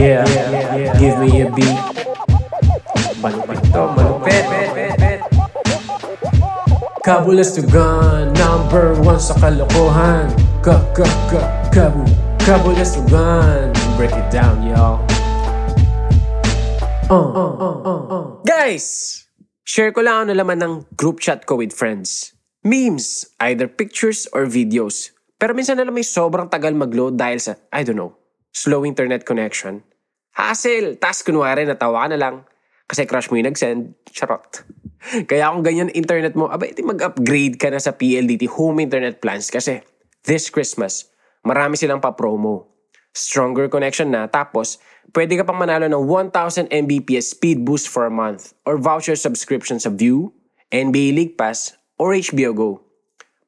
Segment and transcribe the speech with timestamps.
[0.00, 0.24] Yeah,
[0.96, 1.76] give me a beat.
[3.20, 4.44] Malupit to, malupit.
[8.32, 10.32] Number one sa kalokohan.
[10.64, 12.08] Ka, ka, ka, kabu,
[12.40, 13.76] kabulas to gun.
[14.00, 15.04] Break it down, y'all.
[17.12, 18.24] Uh, uh, uh, uh, uh.
[18.48, 19.28] Guys!
[19.68, 22.32] Share ko lang ang nalaman ng group chat ko with friends.
[22.64, 25.12] Memes, either pictures or videos.
[25.36, 28.16] Pero minsan na may sobrang tagal mag-load dahil sa, I don't know,
[28.56, 29.84] slow internet connection.
[30.34, 30.96] Hassle!
[30.96, 32.36] Tas kunwari natawa ka na lang
[32.90, 33.94] kasi crush mo yung nag-send.
[34.10, 34.66] Charot.
[35.30, 39.46] Kaya kung ganyan internet mo, abay, di mag-upgrade ka na sa PLDT home internet plans
[39.48, 39.80] kasi
[40.26, 41.08] this Christmas,
[41.46, 42.66] marami silang pa-promo.
[43.14, 44.82] Stronger connection na, tapos
[45.14, 46.04] pwede ka pang manalo ng
[46.34, 50.34] 1,000 Mbps speed boost for a month or voucher subscription sa View,
[50.70, 52.70] NBA League Pass, or HBO Go.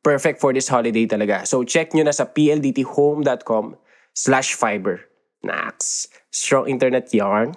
[0.02, 1.46] Perfect for this holiday talaga.
[1.46, 3.78] So check nyo na sa pldthome.com
[4.18, 5.06] slash fiber.
[5.46, 7.52] Nax, strong internet yarn.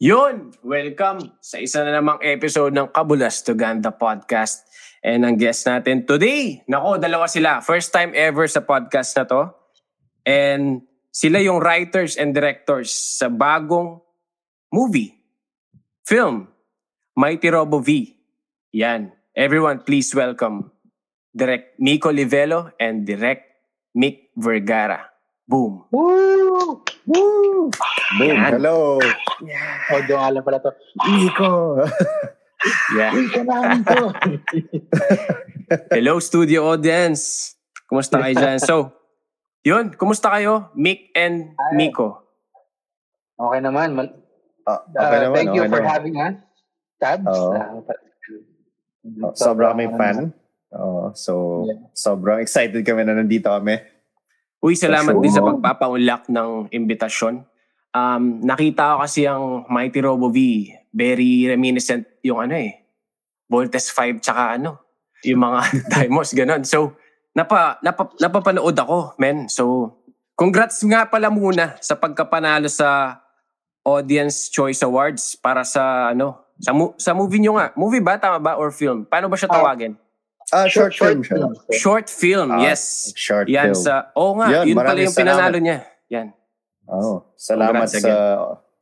[0.00, 0.56] Yun!
[0.64, 4.64] Welcome sa isa na namang episode ng Kabulas to Ganda Podcast.
[5.04, 7.60] And ang guest natin today, nako, dalawa sila.
[7.60, 9.52] First time ever sa podcast na to.
[10.24, 14.00] And sila yung writers and directors sa bagong
[14.72, 15.12] movie,
[16.08, 16.48] film,
[17.12, 18.16] Mighty Robo V.
[18.72, 19.12] Yan.
[19.36, 20.72] Everyone, please welcome
[21.30, 23.44] Direct Nico Livelo and Direct
[23.92, 25.13] Mick Vergara.
[25.44, 25.84] Boom.
[25.92, 26.80] Woo!
[27.04, 27.68] Woo!
[28.16, 28.56] Boom, Yan.
[28.56, 28.96] hello.
[29.92, 30.70] Audio nga lang pala to.
[31.06, 31.50] Nico.
[32.96, 33.12] Yeah.
[33.12, 34.08] Ika namin to.
[35.92, 37.52] Hello, studio audience.
[37.84, 38.56] Kumusta kayo dyan?
[38.56, 38.88] So,
[39.60, 39.92] yun.
[39.92, 42.24] Kumusta kayo, Mick and Miko?
[43.36, 43.92] okay naman.
[43.92, 44.16] Mal-
[44.64, 45.92] Ah, uh, okay naman, thank you okay for naman.
[45.92, 46.34] having us.
[46.96, 47.28] Tabs.
[47.28, 47.52] Oo.
[47.52, 50.16] Uh, Oh, Sobrang kami fan.
[50.72, 51.32] Oo, so,
[51.68, 51.84] Yeah.
[51.92, 53.76] sobrang excited kami na nandito kami.
[54.64, 55.48] Uy, salamat For din sa sure.
[55.52, 57.44] pagpapaunlak ng imbitasyon.
[57.92, 60.72] Um, nakita ko kasi ang Mighty Robo V.
[60.88, 62.72] Very reminiscent yung ano eh.
[63.44, 64.80] Voltes 5 tsaka ano.
[65.20, 65.60] Yung mga
[66.00, 66.64] Dimos, ganun.
[66.64, 66.96] So,
[67.36, 69.52] napa, napa, napapanood ako, men.
[69.52, 69.94] So,
[70.32, 73.20] congrats nga pala muna sa pagkapanalo sa
[73.84, 77.76] Audience Choice Awards para sa ano, sa, mo- sa movie nyo nga.
[77.76, 78.16] Movie ba?
[78.16, 78.56] Tama ba?
[78.56, 79.04] Or film?
[79.04, 79.92] Paano ba siya Ah, tawagin?
[80.54, 81.50] Ah, short, film siya.
[81.74, 83.10] Short film, Ah, yes.
[83.18, 83.82] Short Yan film.
[83.82, 85.78] sa, oo nga, Yun, yun pala yung pinanalo niya.
[86.14, 86.30] Yan.
[86.86, 88.14] Oo, salamat Congrats sa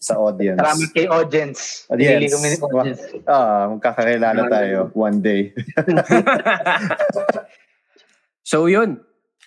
[0.02, 0.58] sa audience.
[0.58, 1.60] Salamat kay audience.
[1.86, 2.32] Audience.
[2.34, 3.02] Kami ni audience.
[3.24, 5.54] Ah, magkakakilala tayo one day.
[8.50, 8.98] so yun,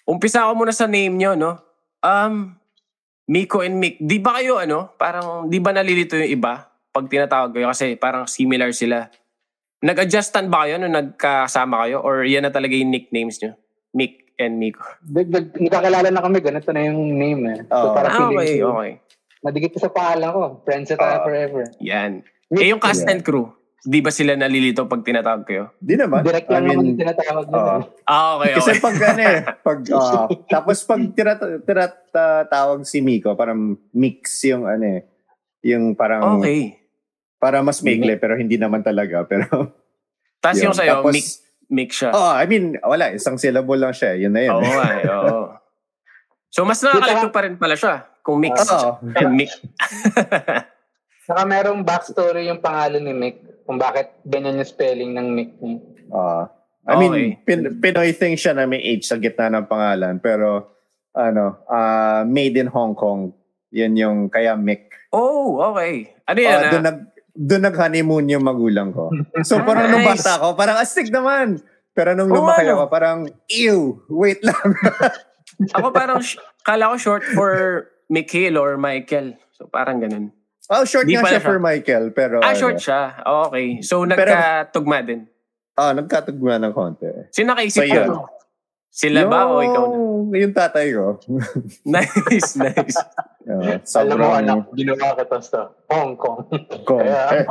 [0.07, 1.59] umpisa ako muna sa name nyo, no?
[1.99, 2.55] Um,
[3.27, 7.51] Miko and Mick, di ba kayo ano, parang di ba nalilito yung iba pag tinatawag
[7.51, 9.11] kayo kasi parang similar sila.
[9.85, 13.53] Nag-adjustan ba kayo nung nagkasama kayo or yan na talaga yung nicknames nyo?
[13.93, 14.81] Mick and Miko.
[15.05, 17.59] Nag- nag- Nagkakilala na kami, ganito na yung name eh.
[17.69, 17.93] So Oo.
[17.93, 18.91] para Ah, feeling okay, ko, okay.
[19.39, 20.41] madikit ko sa pangalan ko.
[20.65, 21.23] Friends na tayo Ah.
[21.23, 21.61] forever.
[21.79, 22.11] Yan.
[22.51, 23.13] Eh yung cast Yeah.
[23.13, 25.69] and crew, di ba sila nalilito pag tinatawag kayo?
[25.77, 26.25] Di naman.
[26.25, 27.61] Direct I lang naman mean, yung tinatawag nila.
[27.61, 27.79] oo.
[28.03, 28.81] Ah, okay, Kasi okay.
[28.81, 31.93] pag ano eh, pag, ah, tapos pag tirat, tirat,
[32.49, 35.01] tawag si Miko, parang mix yung ano eh,
[35.63, 36.73] yung parang, Okay.
[37.45, 39.21] Para mas maikli, pero hindi naman talaga.
[39.29, 39.69] Pero,
[40.41, 40.73] Tapos yun.
[40.73, 41.27] yung sa'yo, Tapos, Mick,
[41.69, 42.09] Mick siya.
[42.09, 44.17] Oh, I mean, wala, isang syllable lang siya.
[44.17, 44.57] Yun na yun.
[44.57, 45.41] Oo nga, eh, oo.
[46.49, 48.57] So, mas nakakalito pa rin pala siya kung mix.
[48.65, 48.97] Oo.
[49.13, 49.53] And mix.
[51.29, 55.81] Saka merong backstory yung pangalan ni Mick kung bakit ganyan yung spelling ng Mick niya.
[56.13, 56.45] Ah.
[56.85, 57.29] I mean, Okay.
[57.41, 60.21] pin- Pinoy thing siya na may H sa gitna ng pangalan.
[60.21, 60.69] Pero,
[61.17, 63.33] ano, ah, made in Hong Kong.
[63.73, 64.93] Yan yung, kaya Mick.
[65.09, 66.13] oh, okay.
[66.29, 66.53] Ano yan?
[66.53, 66.71] Ah, ah?
[66.71, 66.99] doon nag,
[67.35, 69.11] doon nag-honeymoon yung magulang ko.
[69.43, 70.23] So, parang nung Nice.
[70.23, 71.59] bata ko, parang astig naman.
[71.91, 72.75] Pero nung Oo, lumaki ano?
[72.77, 74.55] ako, parang, ew, wait lang.
[75.75, 77.51] Ako parang, sh- kala ko short for
[78.07, 79.39] Mikhail or Michael.
[79.51, 80.31] So, parang ganun.
[80.67, 81.45] oh, short Di nga siya siya.
[81.45, 82.11] for Michael.
[82.11, 83.23] Pero, Ah, ano, short siya.
[83.23, 83.79] Oh, okay.
[83.79, 85.23] So, nagkatugma din.
[85.75, 87.07] Ah, nagkatugma ng konti.
[87.31, 88.09] Sino nakaisip So, yun.
[88.89, 89.97] Sila ba o ikaw na?
[90.35, 91.19] Yung tatay ko.
[91.87, 92.95] Nice, nice.
[93.55, 96.39] Uh, Alam mo, sobrang anak, ginawa kita sa Hong Kong.
[96.83, 96.99] ko.
[96.99, 97.45] Kaya.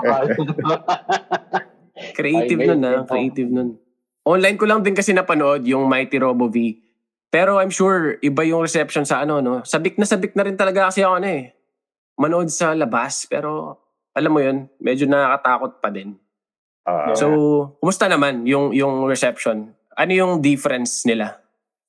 [2.19, 3.01] Creative nun guys, ah.
[3.01, 3.09] eh.
[3.09, 3.71] Creative nun.
[4.25, 6.81] Online ko lang din kasi napanood yung Mighty Robo V.
[7.33, 9.65] Pero I'm sure iba yung reception sa ano, no?
[9.65, 11.45] Sabik na sabik na rin talaga kasi ako ano eh.
[12.21, 13.27] Manood sa labas.
[13.27, 13.81] Pero
[14.15, 16.15] alam mo yun, medyo nakakatakot pa din.
[16.87, 17.27] Ah, So,
[17.81, 19.73] kumusta naman yung yung reception?
[19.97, 21.45] Ano yung difference nila?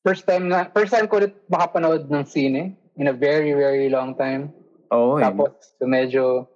[0.06, 4.16] first time na, first time ko ulit makapanood ng sine in a very, very long
[4.16, 4.52] time.
[4.92, 5.24] Oo, eh.
[5.24, 6.48] Tapos, so medyo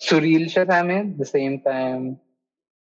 [0.00, 1.16] surreal siya sa amin.
[1.20, 2.18] The same time,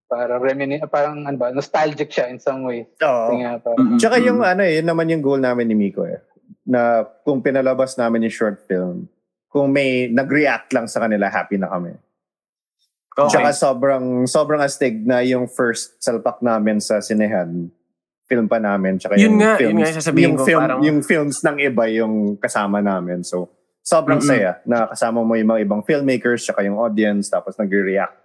[0.07, 2.87] parang remini, parang ano ba, nostalgic siya in some way.
[3.03, 3.29] Oo.
[3.37, 3.99] Nga, parang, Mm-mm.
[3.99, 6.23] Tsaka yung ano eh, yun naman yung goal namin ni Miko eh.
[6.63, 9.11] Na kung pinalabas namin yung short film,
[9.51, 11.93] kung may nag-react lang sa kanila, happy na kami.
[13.13, 13.29] Okay.
[13.29, 17.69] Tsaka sobrang, sobrang astig na yung first salpak namin sa sinehan,
[18.33, 18.97] film pa namin.
[18.97, 21.37] Tsaka Yun yung nga, films, yun nga yung sasabihin yung ko, Film, parang- Yung films
[21.45, 23.21] ng iba yung kasama namin.
[23.21, 23.53] So,
[23.85, 24.33] sobrang Mm-mm.
[24.33, 28.17] saya na kasama mo yung mga ibang filmmakers, tsaka yung audience, tapos nag-react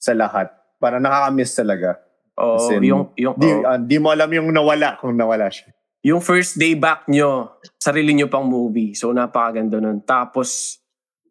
[0.00, 0.48] sa lahat.
[0.80, 2.00] Para nakakamiss talaga.
[2.40, 3.68] Oo, As in, yung, yung, Di, oo.
[3.68, 5.68] ah, di mo alam yung nawala kung nawala siya.
[6.00, 8.96] yung first day back nyo, sarili nyo pang movie.
[8.96, 10.00] So, napakaganda nun.
[10.00, 10.80] Tapos,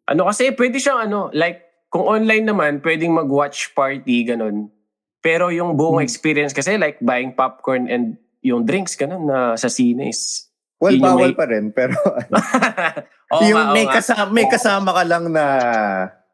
[0.06, 1.58] ano kasi, pwede siyang ano, like,
[1.90, 4.70] kung online naman, pwedeng mag-watch party, ganun.
[5.20, 6.06] Pero yung buong Hmm.
[6.06, 10.48] experience kasi, like, buying popcorn and yung drinks, ganun, na sa sine is...
[10.80, 11.92] Well, Yun bawal may- pa rin, pero
[13.36, 15.44] Oo yung nga, may, kasama, may kasama ka lang na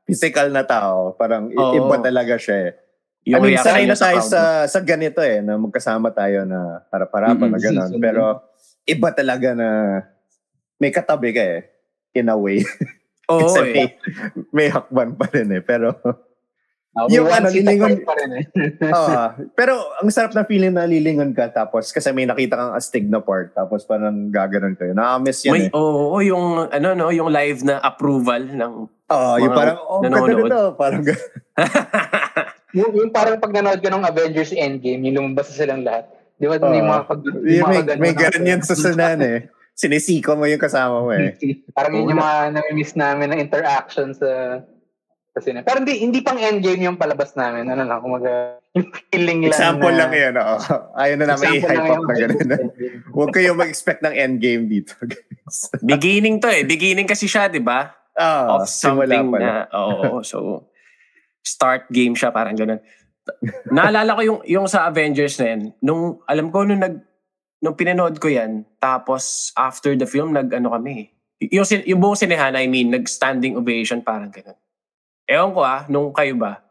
[0.06, 1.75] physical na tao, parang Oo.
[1.75, 2.73] iba talaga siya eh.
[3.27, 7.50] Yung I mean, sanay na tayo sa, sa ganito eh, na magkasama tayo na harap-harapan
[7.50, 7.67] na Mm-mm.
[7.67, 7.91] gano'n.
[7.91, 8.23] Season Pero
[8.87, 9.69] iba talaga na
[10.79, 11.67] may katabi ka eh,
[12.15, 12.62] in a way.
[13.27, 13.73] Oo, Kasi eh.
[13.75, 13.87] may,
[14.55, 15.61] may hakban pa rin eh.
[15.61, 15.91] Pero,
[16.97, 18.45] Uh, Yung ano, lilingon- pa rin eh.
[18.97, 23.05] ah, pero ang sarap na feeling na lilingon ka tapos kasi may nakita kang astig
[23.05, 24.97] na part tapos parang gaganon kayo.
[24.97, 25.77] Nakamiss yan May, eh.
[25.77, 28.89] oo, oo, yung, ano, no, yung live na approval ng...
[29.13, 30.61] Oh, yung mga parang, oh, ganda nito.
[30.81, 31.03] Parang
[32.81, 36.09] yung, yung parang pag nanood ka ng Avengers Endgame, yung lumabas na silang lahat.
[36.41, 36.57] Di ba?
[36.65, 36.89] may Oo.
[36.89, 37.21] mga pag...
[37.29, 39.39] Yung may, mga may ganun ganun yan sa sunan eh.
[39.77, 41.37] Sinisiko mo yung kasama mo eh.
[41.77, 44.65] Parang yun yung mga nami-miss namin na interaction sa
[45.37, 45.61] sa sine.
[45.61, 47.69] Pero hindi, hindi pang endgame yung palabas namin.
[47.69, 50.35] Ano lang, kumaga, yung feeling lang Example na, lang yun.
[50.41, 50.56] Oo.
[50.97, 52.41] Ayaw na namin i-hype up yung na gano'n.
[52.41, 52.97] Endgame.
[53.12, 54.97] Huwag kayo mag-expect ng endgame dito.
[55.05, 55.59] guys.
[55.85, 56.65] Beginning to eh.
[56.65, 57.93] Beginning kasi siya, di ba?
[58.17, 60.65] Ah, of something na, oo, so,
[61.44, 62.81] start game siya, parang ganun.
[63.69, 66.97] Naalala ko yung, yung sa Avengers na yan, nung, alam ko, nung nag,
[67.61, 71.12] nung pinanood ko yan, tapos after the film, nag, ano kami,
[71.44, 74.56] y- yung, sin- yung buong sinehan, I mean, nag standing ovation, parang ganun.
[75.26, 76.62] Ewan ko ah, nung kayo ba,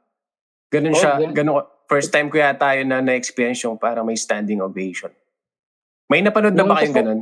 [0.71, 1.35] ganun Oh, siya, ganun.
[1.35, 5.11] ganun, first time ko yata yun na na-experience yung parang may standing ovation.
[6.07, 7.19] May napanood na Yung ba kayong ganun?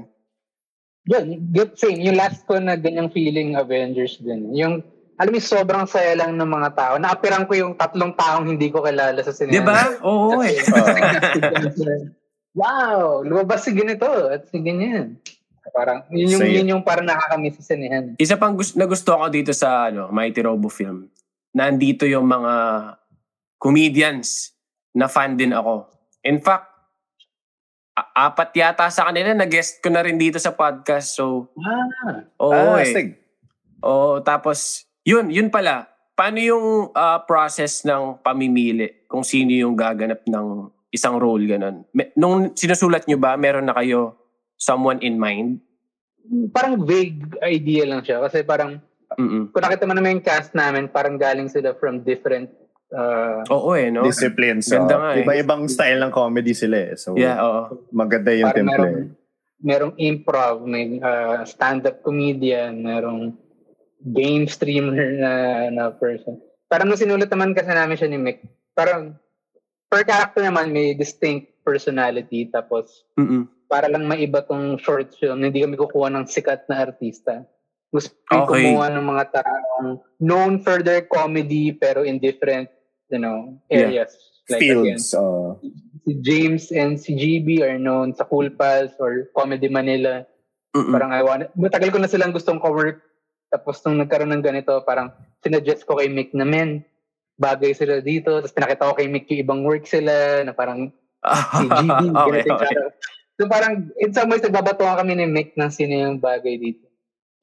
[1.03, 1.99] Yun, good, same.
[1.99, 4.55] Yung last ko na ganyang feeling Avengers din.
[4.55, 4.79] Yung,
[5.19, 6.93] alam mo, sobrang saya lang ng mga tao.
[6.95, 9.55] Naapiran ko yung tatlong taong hindi ko kilala sa sinema.
[9.55, 9.79] Di ba?
[9.99, 10.63] Oo eh.
[12.59, 15.19] wow, lumabas si ganito at si ganyan.
[15.73, 16.53] Parang, yun yung, Saya.
[16.59, 18.13] yun yung parang nakakamiss sa sinehan.
[18.19, 21.07] Isa pang gusto, na gusto ko dito sa ano, Mighty Robo Film,
[21.53, 22.53] nandito yung mga
[23.61, 24.51] comedians
[24.93, 25.87] na fan din ako.
[26.25, 26.67] In fact,
[27.93, 31.13] a- apat yata sa kanila, na-guest ko na rin dito sa podcast.
[31.13, 33.15] So, Ah, oo ah, eh.
[33.85, 35.87] Oo, tapos, yun, yun pala.
[36.13, 41.85] Paano yung ah, process ng pamimili kung sino yung gaganap ng isang role, ganun?
[42.13, 44.17] Nung sinusulat nyo ba, meron na kayo
[44.57, 45.61] someone in mind?
[46.55, 48.23] parang vague idea lang siya.
[48.23, 48.79] Kasi parang,
[49.17, 49.53] Mm-mm.
[49.53, 52.49] kung nakita mo naman yung cast namin, parang galing sila from different
[52.93, 54.05] uh, Oo eh, no?
[54.05, 54.61] Discipline.
[54.61, 55.25] So, Ganda nga eh.
[55.25, 56.91] Iba-ibang style ng comedy sila eh.
[56.95, 57.89] So, Yeah, oo.
[57.89, 58.77] maganda yung parang temple.
[58.77, 59.01] merong,
[59.63, 63.33] merong improv, may uh, stand-up comedian, merong
[64.03, 65.33] game streamer na,
[65.71, 66.37] na person.
[66.67, 68.43] Parang nung sinulat naman kasi namin siya ni Mick,
[68.75, 69.15] parang
[69.87, 73.47] per character naman may distinct personality tapos Mm-mm.
[73.69, 77.45] para lang maiba tong short film, hindi kami kukuha ng sikat na artista.
[77.93, 78.73] Gusto ko Okay.
[78.73, 82.65] kumuha ng mga taong known for their comedy pero in different,
[83.13, 84.17] you know, areas.
[84.49, 85.13] Like again, Fields.
[85.13, 85.55] Uh,
[86.03, 90.25] si James and si GB are known sa Cool Pals or Comedy Manila.
[90.73, 90.89] Mm-mm.
[90.89, 92.99] Parang I want, matagal ko na silang gustong co-work.
[93.53, 95.13] Tapos nung nagkaroon ng ganito, parang
[95.45, 96.81] sinuggest ko kay Mick na men,
[97.37, 98.41] bagay sila dito.
[98.41, 100.89] Tapos pinakita ko kay Mick yung ibang work sila na parang
[101.61, 102.75] si GB, okay, ganito okay.
[103.37, 106.89] So parang, in some ways, nagbabatuhan kami ni Mick ng sino yung bagay dito.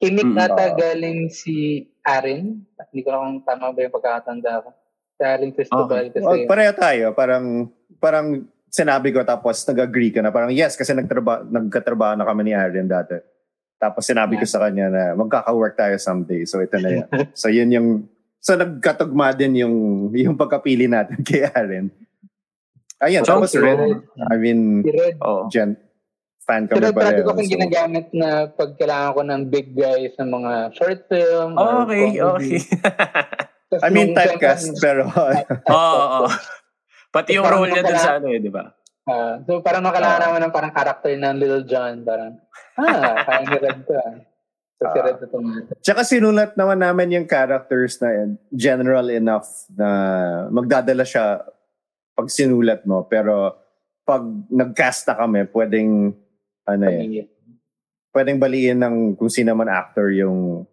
[0.09, 0.33] Mick Mm.
[0.33, 0.77] nata Oo.
[0.77, 2.65] galing si Aaron.
[2.89, 4.69] Hindi ko na kung tama ba yung pagkakatanda ko.
[5.13, 6.25] Si Aaron Cristobal kasi.
[6.25, 7.05] well, pareho tayo.
[7.13, 7.69] Parang,
[8.01, 8.27] parang
[8.65, 10.33] sinabi ko tapos nag-agree ka na.
[10.33, 13.21] Parang yes, kasi nagtraba, nagkatrabaho na kami ni Aaron dati.
[13.77, 16.49] Tapos sinabi ko sa kanya na magkaka-work tayo someday.
[16.49, 17.05] So ito na yan.
[17.37, 17.87] so yun yung,
[18.41, 19.75] so nagkatugma din yung,
[20.13, 21.93] yung pagkapili natin kay Aaron.
[23.01, 24.01] Ayun, Sounds tapos Red.
[24.29, 25.49] I mean, Red, Oo.
[25.49, 25.73] Gen,
[26.41, 27.23] fan si kami parati pareho.
[27.23, 31.49] ko kung So, ginagamit na pag kailangan ko ng big guy sa mga short film.
[31.53, 32.57] or Okay, comedy.
[33.71, 33.79] okay.
[33.79, 35.07] I mean, typecast, pero
[35.69, 36.27] Oo, oo.
[37.09, 38.67] Pati yung role niya dun sa ano eh, di ba?
[39.03, 40.25] Ah, so parang makailangan Ah.
[40.27, 42.01] naman ng parang character ng Little John.
[42.01, 42.37] Parang,
[42.75, 44.13] ah, kaya ni Red to ah.
[44.75, 45.03] So si Ah.
[45.03, 45.71] Red tumata.
[45.77, 48.09] Tsaka sinulat naman namin yung characters na
[48.49, 49.89] general enough na
[50.47, 51.45] magdadala siya
[52.11, 53.03] pag sinulat mo.
[53.03, 53.55] Pero
[54.01, 56.11] pag nag-cast na kami, pwedeng,
[56.63, 57.23] ano eh, Pamilya.
[58.11, 60.65] pwedeng baliin ng kung sino man actor yung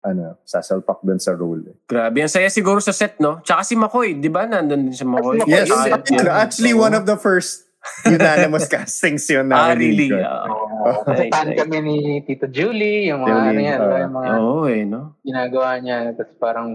[0.00, 1.74] ano, sasalpak dun sa role.
[1.84, 3.38] Grabe, ang saya siguro sa set, no?
[3.40, 4.46] Tsaka si McCoy, di ba?
[4.46, 5.42] Nandun din si McCoy.
[5.42, 6.38] McCoy, Yes, Ah, actually, yeah.
[6.38, 7.66] actually one of the first
[8.04, 9.76] unanimous castings yun Ah, namin.
[9.76, 10.08] really?
[10.14, 10.46] Ah,
[10.78, 11.58] Uh, Nice, fan nice.
[11.58, 15.00] kami ni Tito Julie, yung mga Julie, ano yan, uh, yung mga Oo eh, no?
[15.20, 16.14] ginagawa niya.
[16.14, 16.68] Tapos parang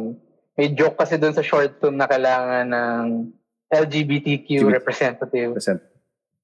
[0.54, 3.04] may joke kasi doon sa short film na kailangan ng
[3.72, 4.70] LGBTQ LGBT.
[4.70, 5.50] representative.
[5.56, 5.80] Percent.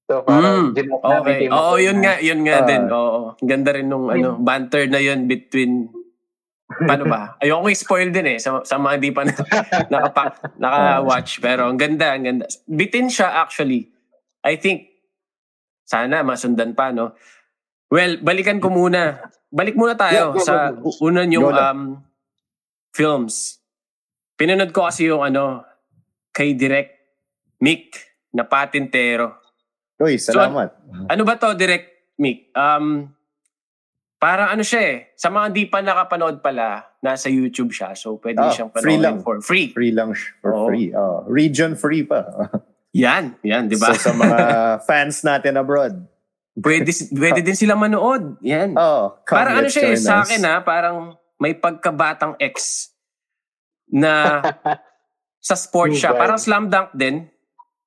[0.09, 1.37] So parang Mm, ginoke namin Okay.
[1.37, 2.65] kay Oo, yun nga, yun nga Ah.
[2.65, 2.83] din.
[2.89, 3.19] Oo.
[3.39, 5.93] Ganda rin nung ano, banter na yun between
[6.69, 7.33] Paano ba?
[7.41, 9.33] Ayoko i-spoil din eh sa, sa mga di pa na,
[9.93, 11.41] nakapa, naka-watch.
[11.41, 12.45] Pero ang ganda, ang ganda.
[12.65, 13.89] Bitin siya actually.
[14.41, 14.85] I think,
[15.83, 17.17] sana masundan pa, no?
[17.89, 19.17] Well, balikan ko muna.
[19.49, 21.09] Balik muna tayo Yeah, go, sa go, go.
[21.09, 21.81] una yung um,
[22.93, 23.57] films.
[24.37, 25.65] Pinanood ko kasi yung ano,
[26.29, 26.93] kay Direct
[27.59, 27.97] Mick
[28.29, 29.41] na patintero.
[29.99, 30.69] Uy, salamat.
[31.05, 32.51] Ano ba to, Direct Mick?
[32.51, 33.11] Um,
[34.15, 34.97] parang ano siya eh.
[35.13, 37.91] Sa mga di pa nakapanood pala, nasa YouTube siya.
[37.93, 39.17] So, pwede Ah, siyang free panoorin lang.
[39.19, 39.67] for free.
[39.69, 40.65] free lang for Oo.
[40.65, 40.91] free.
[40.91, 42.23] Oh, region free pa.
[42.89, 43.93] Yan, yan, di ba?
[43.93, 44.37] So sa mga
[44.89, 45.93] fans natin abroad.
[46.57, 48.41] pwede, pwede din sila manood.
[48.41, 48.73] Yan.
[48.73, 50.97] Oh, come, parang ano siya eh, sa akin ha, parang
[51.37, 52.89] may pagkabatang ex
[53.85, 54.41] na
[55.39, 56.17] sa sports siya.
[56.17, 57.29] Parang slam dunk din.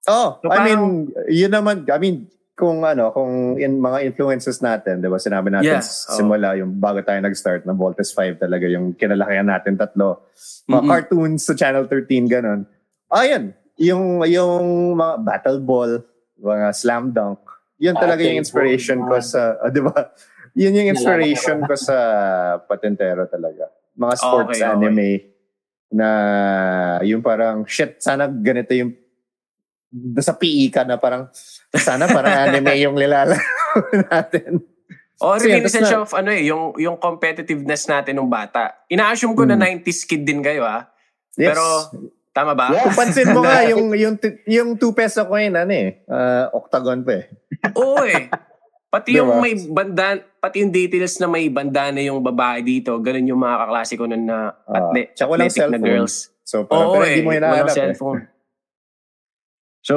[0.09, 5.01] Oh, So, I mean, yun naman, I mean, kung ano, kung in mga influences natin,
[5.01, 5.17] 'di ba?
[5.17, 6.15] Sinabi natin Yeah, oh.
[6.15, 10.29] simula yung bago tayo nag-start na Voltes 5 talaga yung kinalakihan natin tatlo.
[10.69, 10.91] Mga Mm-mm.
[10.91, 12.61] cartoons sa Channel 13 ganun.
[13.09, 15.93] Ayun, yung yung mga Battle Ball,
[16.39, 17.41] mga Slam Dunk.
[17.81, 19.97] Yun talaga yung Battle inspiration Ball, ko sa, ah, 'di ba?
[20.61, 21.97] Yun yung inspiration ko sa
[22.69, 23.73] Patentero talaga.
[23.97, 24.69] Mga sports Okay, okay.
[24.69, 25.11] anime
[25.89, 26.09] na
[27.01, 28.93] yung parang shit sana ganito yung
[30.19, 31.29] sa PE ka na parang
[31.71, 33.37] sana parang anime yung nilalaro
[34.09, 34.65] natin.
[35.19, 38.83] O reminiscence tas na- siya of ano eh, yung, yung competitiveness natin nung bata.
[38.87, 39.79] Ina-assume ko na Hmm.
[39.79, 40.91] 90s kid din kayo ha.
[41.33, 41.55] Yes.
[41.55, 41.63] Pero,
[42.31, 42.69] tama ba?
[42.69, 42.83] Yeah.
[42.83, 47.23] Kung pansin mo nga, yung, yung, yung 2 peso coin, ano eh, ah, octagon pa
[47.23, 47.25] eh.
[47.73, 48.27] Oo eh.
[48.89, 49.25] Pati Diba?
[49.25, 50.05] yung may banda,
[50.37, 54.27] pati yung details na may bandana yung babae dito, ganun yung mga kaklase ko nun
[54.27, 55.85] na Ah, atle- walang athletic na cellphone.
[55.87, 56.15] girls.
[56.43, 58.32] So, parang, Oo pero eh, hindi mo walang hinahanap eh.
[59.83, 59.95] So,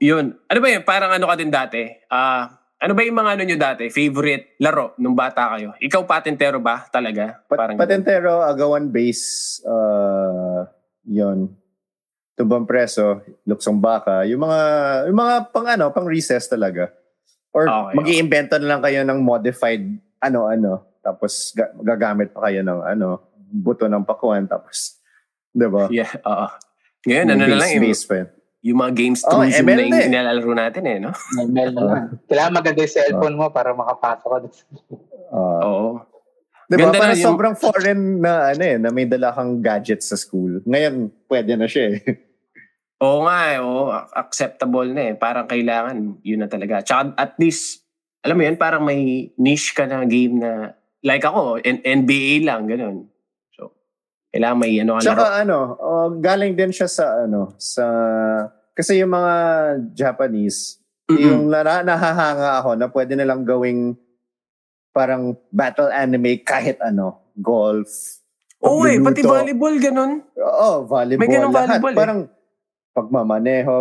[0.00, 0.40] yun.
[0.48, 0.82] Ano ba yun?
[0.82, 1.84] Parang ano ka din dati?
[2.08, 3.84] Ah, ano ba yung mga ano nyo dati?
[3.92, 5.76] Favorite laro nung bata kayo?
[5.76, 7.44] Ikaw patentero ba talaga?
[7.44, 10.64] Pat- Parang patentero, agawan base, uh,
[11.04, 11.52] yun.
[12.36, 14.60] Tubang preso, luksong baka, yung mga,
[15.08, 16.92] yung mga pang ano, pang recess talaga.
[17.56, 19.84] Or Okay, mag iimbento na lang kayo ng modified
[20.20, 25.00] ano-ano, tapos ga- gagamit pa kayo ng ano, buto ng pakuan, tapos,
[25.48, 25.88] di ba?
[25.88, 26.48] Yeah, oo.
[27.08, 28.28] Ngayon, ano na lang, yung, base pa yun.
[28.66, 30.02] Yung mga games Oh, through Zoom ML na na eh.
[30.02, 31.10] yung nilalaro natin eh, no?
[31.38, 32.02] Email na lang.
[32.26, 34.38] Kailangan maganda yung cellphone mo para makapasok ka.
[35.30, 35.60] Ah.
[35.62, 35.86] Oo.
[36.66, 36.78] Di ba?
[36.82, 40.58] Ganda Parang yung- sobrang foreign na ano eh, na may dala kang gadgets sa school.
[40.66, 40.94] Ngayon,
[41.26, 42.00] pwede na siya eh.
[43.04, 43.86] Oo nga eh, oo.
[43.92, 45.14] Acceptable na eh.
[45.14, 46.80] Parang kailangan, yun na talaga.
[46.80, 47.84] Tsaka at least,
[48.18, 52.64] alam mo yun, parang may niche ka na game na, like ako, N- NBA lang,
[52.64, 53.06] ganun.
[53.52, 53.76] So,
[54.32, 55.06] kailangan may ano ka laro.
[55.06, 57.84] Tsaka ano, oh, galing din siya sa ano, sa
[58.76, 59.34] kasi yung mga
[59.96, 60.76] Japanese,
[61.08, 61.16] Mm-mm.
[61.16, 63.96] yung na, nahahanga ako na pwede nilang gawing
[64.92, 68.20] parang battle anime kahit ano, golf.
[68.60, 70.24] Oo eh, pati volleyball, ganun.
[70.36, 71.24] Oo, volleyball.
[71.24, 71.80] May ganung lahat.
[71.80, 72.00] volleyball eh.
[72.00, 72.20] Parang
[72.96, 73.72] pagmamaneho,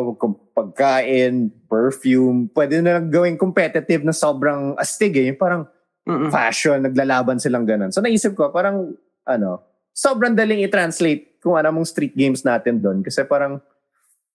[0.52, 5.32] pagkain, perfume, pwede nilang gawing competitive na sobrang astig eh.
[5.32, 5.68] Parang
[6.04, 6.28] Mm-mm.
[6.32, 7.96] fashion, naglalaban silang ganun.
[7.96, 8.92] So naisip ko, parang,
[9.24, 9.64] ano,
[9.96, 13.00] sobrang daling i-translate kung ano mong street games natin doon.
[13.02, 13.64] Kasi parang,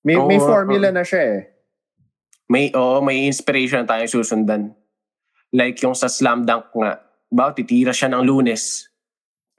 [0.00, 1.40] may, Oo, may formula na siya eh.
[2.50, 4.74] May, oo, may inspiration na tayong susundan.
[5.50, 6.98] Like yung sa slam dunk nga,
[7.30, 8.90] ba, titira siya ng lunes.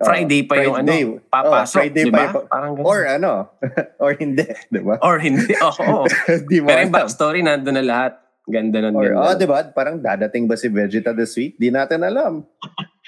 [0.02, 1.02] Oo, Friday pa yung Friday.
[1.06, 2.24] ano, papasok, Oo, Friday di pa ba?
[2.26, 2.86] yung- Parang ganun.
[2.86, 3.32] Or ano,
[4.04, 4.96] or hindi, di ba?
[5.00, 6.04] Or hindi, oo.
[6.50, 8.14] di mo Pero yung backstory, nandun na lahat.
[8.44, 8.98] Ganda nun.
[8.98, 9.22] Or, ganda.
[9.22, 9.62] oh, di ba?
[9.70, 11.56] Parang dadating ba si Vegeta this week?
[11.56, 12.42] Di natin alam.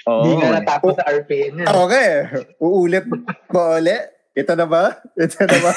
[0.06, 0.22] Oo.
[0.22, 1.66] Hindi nga natapos sa RPN yan.
[1.66, 2.10] Okay.
[2.56, 3.04] Uulit
[3.50, 3.98] ba uli?
[4.34, 4.98] Ito na ba?
[5.24, 5.70] Ito na ba?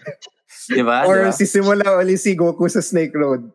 [0.76, 1.06] Di ba?
[1.06, 1.34] Or Di ba?
[1.34, 3.46] sisimula uli si Goku sa Snake Road.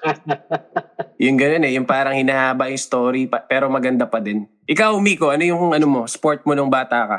[1.24, 4.48] Yung ganun eh, yung parang hinahaba yung story, pa, pero maganda pa din.
[4.64, 7.18] Ikaw, Miko, ano yung ano mo, sport mo nung bata ka?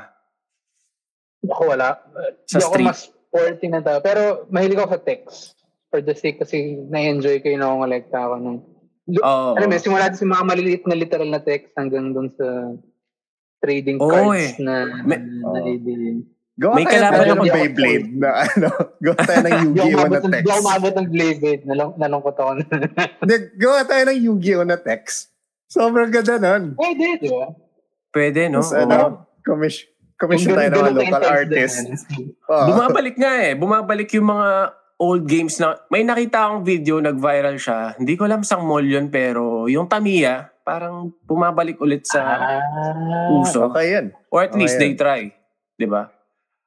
[1.45, 2.01] Ako wala.
[2.49, 2.87] Sa ako street.
[2.89, 4.01] mas sporty na tao.
[4.01, 5.53] Pero mahilig ako sa text.
[5.93, 8.57] For the sake kasi na-enjoy ko yung nakongolekta ako ng...
[9.21, 9.53] Oo.
[9.53, 12.73] Alam mo, simula sa mga maliliit na literal na text hanggang dun sa
[13.61, 14.59] trading Oo cards eh.
[14.59, 15.69] na, May- na Oo.
[15.69, 16.19] idea.
[16.51, 17.55] Gawa May tayo kalaban ako ng.
[17.55, 18.67] Beyblade na ano.
[18.99, 20.45] Gawa tayo ng Yu-Gi-Oh na text.
[20.45, 21.63] Ako umabot ng Beyblade.
[21.63, 22.51] Nalung, nalungkot ako.
[23.23, 25.31] Hindi, Gawa tayo ng Yu-Gi-Oh na text.
[25.65, 26.75] Sobrang ganda nun.
[26.75, 27.47] Pwede, di ba?
[28.11, 28.59] Pwede, no?
[28.59, 29.09] Tapos, ano, Oo.
[29.41, 29.87] commission,
[30.19, 31.79] commission tayo ng mga local artists.
[31.79, 32.29] ano.
[32.45, 32.65] Oo.
[32.67, 33.51] Bumabalik nga eh.
[33.55, 34.49] Bumabalik yung mga
[34.99, 35.79] old games na...
[35.87, 37.95] May nakita akong video, nag-viral siya.
[37.95, 42.61] Hindi ko alam sang mall yun, pero yung Tamiya, parang bumabalik ulit sa Ah,
[43.33, 43.65] uso.
[43.65, 44.05] okay yan.
[44.27, 44.81] Or at least Okay.
[44.83, 45.21] they try.
[45.75, 46.09] 'Di ba?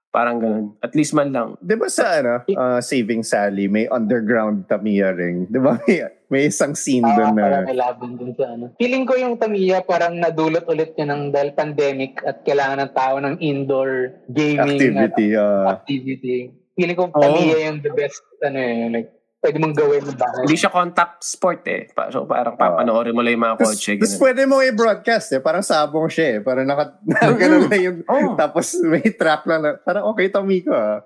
[0.09, 0.79] Parang ganun.
[0.79, 1.59] At least man lang.
[1.59, 5.51] Di ba sa ano, uh, Saving Sally, may underground Tamiya ring?
[5.51, 7.43] Di ba may, may isang scene Ah, doon na...
[7.43, 8.71] parang may laban dun sa ano.
[8.77, 13.15] Feeling ko yung Tamiya parang nadulot ulit niya ng dahil pandemic at kailangan ng tao
[13.19, 13.91] ng indoor
[14.31, 15.27] gaming activity.
[15.35, 16.37] at Uh, activity.
[16.73, 17.11] Feeling ko.
[17.11, 19.11] Tamiya yung the best ano eh, like
[19.45, 20.43] pwede mong gawin ng bahay.
[20.49, 21.93] Hindi siya contact sport eh.
[21.93, 23.93] Pa- So parang papanoorin mo lang yung mga Tapos, kotse.
[24.01, 25.41] tapos pwede mo i-broadcast eh.
[25.45, 26.39] Parang sabong siya eh.
[26.41, 26.97] Parang naka,
[27.37, 28.01] ganun na yung...
[28.09, 28.33] Oo.
[28.41, 31.05] Tapos may track lang na, parang okay Tomiko ah.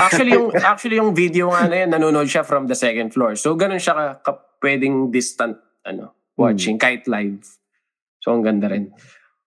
[0.00, 3.36] actually yung actually yung video nga na yan nanonood siya from the second floor.
[3.36, 4.32] So ganun siya ka, ka
[4.64, 7.44] pwedeng distant ano watching kahit live.
[8.24, 8.88] So ang ganda rin.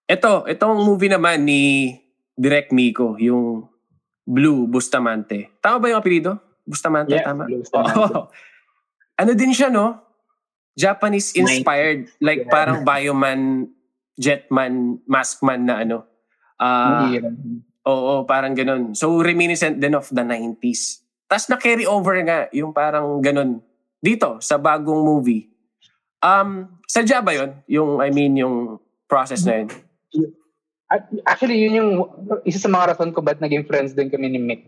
[0.06, 1.94] Ito, itong movie naman ni
[2.34, 3.66] Direk Miko, yung
[4.22, 5.58] Blue Bustamante.
[5.60, 6.49] Tama ba yung apelyido?
[6.70, 7.50] Bustamante, Yeah, tama?
[7.50, 7.98] Bustamante.
[8.06, 8.22] Oo.
[9.18, 9.98] Ano din siya, no?
[10.78, 12.14] Japanese inspired.
[12.22, 12.54] Like Yeah.
[12.54, 13.68] parang Bioman,
[14.16, 15.98] Jetman, Maskman na ano.
[16.62, 17.34] Ah, Mahirap.
[17.90, 18.94] Oo, parang ganun.
[18.94, 21.02] So, reminiscent din of the 90s.
[21.26, 23.64] Tapos na-carry over nga yung parang ganun
[23.98, 25.50] dito sa bagong movie.
[26.20, 27.52] Um, sadya ba yun?
[27.66, 29.70] Yung, I mean, yung process na yun?
[31.24, 31.92] Actually, yun yung
[32.44, 34.68] isa sa mga rason ko ba't naging friends din kami ni Mick.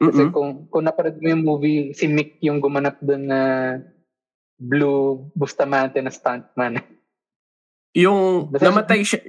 [0.00, 0.32] Kasi Mm-mm.
[0.32, 3.40] kung, kung napanood mo yung movie, si Mick yung gumanap doon na
[4.56, 6.80] Blue Bustamante na stuntman.
[7.92, 9.20] Yung Basta- namatay siya.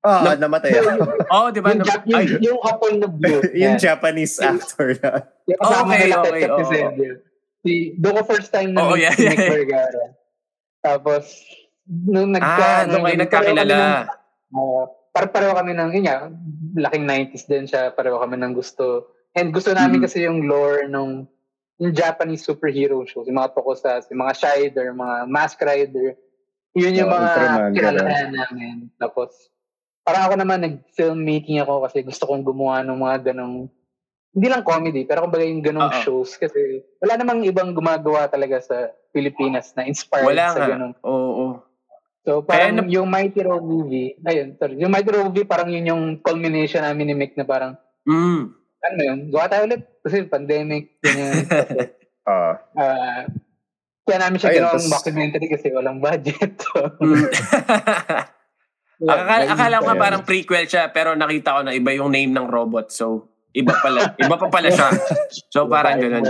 [0.00, 0.88] Ah, Na- namatay ako.
[1.28, 1.68] Oo, di ba?
[1.70, 3.44] yung, Nam- Jap- yung, yung couple na Blue.
[3.60, 3.78] yung yan.
[3.78, 5.28] Japanese actor na.
[5.44, 6.40] Yung kasama Okay, nila okay, oo.
[6.48, 7.12] Capizenio.
[7.60, 9.52] Si, doon ko first time na Oo, meet yeah, si Mick yeah.
[9.52, 10.02] Vergara.
[10.80, 11.24] Tapos,
[11.84, 12.48] nung nagka...
[12.48, 13.76] ah, doon kayo nung- nagkakilala.
[14.48, 16.32] Uh, pareho kami ng, yun nga,
[16.80, 19.12] laking 90s din siya, pareho kami ng gusto.
[19.34, 20.04] And gusto namin Mm.
[20.06, 21.26] kasi yung lore nung
[21.80, 26.12] yung Japanese superhero shows, yung mga Tokusatsu, yung mga Shider, mga Mask Rider.
[26.76, 27.32] Yun yung Oh, mga
[27.72, 28.76] kinalahan namin.
[29.00, 29.48] Tapos,
[30.04, 33.72] parang ako naman nag-filmmaking ako kasi gusto kong gumawa ng mga ganong,
[34.36, 36.00] hindi lang comedy, pero kumbaga yung ganong Oo.
[36.04, 38.76] shows kasi wala namang ibang gumagawa talaga sa
[39.10, 41.10] Pilipinas na inspired Wala sa ganong Oo.
[41.10, 41.46] oo.
[42.28, 45.88] So parang Kaya yung Mighty Row movie, ayun, sorry, yung Mighty Row movie parang yun
[45.88, 48.52] yung culmination namin ni Mick na parang, Mm.
[48.80, 51.44] Ano yun, gawa tayo ulit kasi pandemic, ganyan.
[52.30, 53.24] Ah, ah,
[54.06, 56.52] kaya namin siya ginawang tas- documentary kasi walang budget.
[56.62, 57.26] So, Mm.
[59.00, 62.46] yeah, akala, akala ko parang prequel siya, pero nakita ko na iba yung name ng
[62.46, 62.92] robot.
[62.92, 64.12] So, iba pala.
[64.14, 64.92] iba pa pala siya.
[65.48, 66.28] So, parang ganun.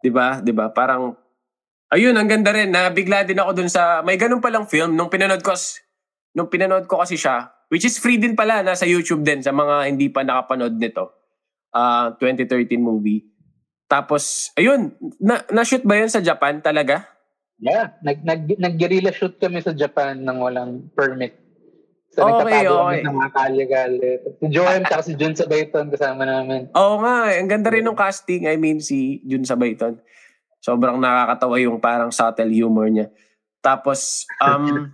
[0.00, 0.40] 'Di ba?
[0.40, 0.72] 'Di ba?
[0.72, 1.14] Parang
[1.92, 2.74] Ayun, ang ganda rin.
[2.74, 5.54] Nabigla din ako dun sa may ganun palang film nung pinanood ko
[6.34, 9.86] nung pinanood ko kasi siya, which is free din pala nasa YouTube din sa mga
[9.86, 11.14] hindi pa nakapanood nito.
[11.74, 13.26] Ah, 2013 movie.
[13.90, 17.10] Tapos ayun, na na-shoot ba 'yun sa Japan talaga?
[17.62, 21.38] Yeah, nag, nag, nag-guerrilla shoot kami sa Japan nang walang permit.
[22.14, 22.82] So, Okay, nagtatago okay.
[22.82, 24.10] kami sa mga kalye-kalye.
[24.38, 26.70] Si Joem tsaka si Jun Sabayton kasama namin.
[26.78, 27.42] Oo nga, eh.
[27.42, 28.46] ang ganda rin ng casting.
[28.46, 29.98] I mean, si Jun Sabayton.
[30.62, 33.10] Sobrang nakakatawa yung parang subtle humor niya.
[33.58, 34.90] Tapos, um,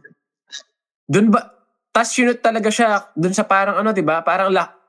[1.13, 1.53] dun ba,
[1.93, 4.25] tas sinut talaga siya dun sa parang ano, di ba?
[4.25, 4.80] Parang la,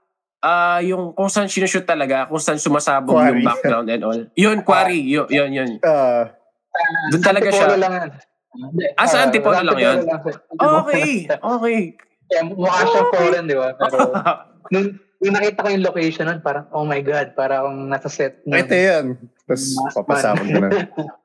[0.42, 3.40] ah yung kung saan sinushoot talaga, kung saan sumasabog Quarry.
[3.40, 4.22] yung background and all.
[4.34, 5.00] Yun, quarry.
[5.00, 5.70] Yun, yun, yun.
[5.82, 6.30] ah,
[7.10, 7.76] Dun talaga siya.
[7.76, 8.10] lang
[8.94, 9.98] Ah, sa ah, Antipolo lang yun?
[10.04, 10.20] Lang.
[10.60, 11.80] Okay, okay.
[12.28, 13.18] Kaya mukha siyang Okay.
[13.18, 13.70] foreign, di ba?
[13.74, 13.98] Pero
[14.74, 14.88] nung,
[15.20, 18.44] nung nakita ko yung location nun, parang, oh my God, para akong nasa set.
[18.44, 19.06] ng- ito yan.
[19.46, 20.68] Tapos papasabog na.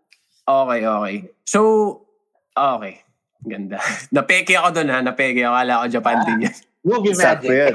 [0.62, 1.16] okay, okay.
[1.42, 1.60] So,
[2.52, 3.02] okay.
[3.42, 3.78] Ganda.
[4.14, 4.98] Napeke ako dun ha.
[5.00, 5.54] Napeke ako.
[5.56, 6.54] Kala ko Japan din yan.
[6.82, 7.50] Movie Sakto magic.
[7.50, 7.74] yan.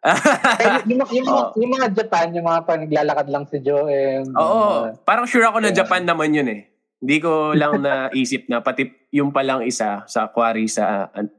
[0.00, 1.52] Kaya yung, yung, yung, Oo.
[1.60, 4.32] yung mga Japan, yung mga pa naglalakad lang si Joem.
[4.32, 4.96] Oo.
[5.04, 5.84] Parang sure ako na Yeah.
[5.84, 6.72] Japan naman yun eh.
[7.00, 11.32] Hindi ko lang naisip na pati yung palang isa sa quarry sa an-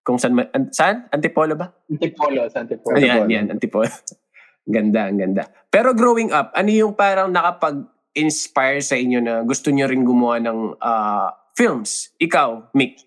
[0.00, 1.04] kung saan, an- saan?
[1.12, 1.68] Antipolo ba?
[1.92, 2.96] Antipolo, sa Antipolo.
[2.96, 3.26] Antipolo.
[3.26, 3.90] Ayan, yan, Antipolo.
[4.64, 5.42] ganda, ang ganda.
[5.68, 10.58] Pero growing up, ano yung parang nakapag-inspire sa inyo na gusto nyo rin gumawa ng
[10.80, 12.16] ah, films?
[12.16, 13.02] Ikaw, Mick.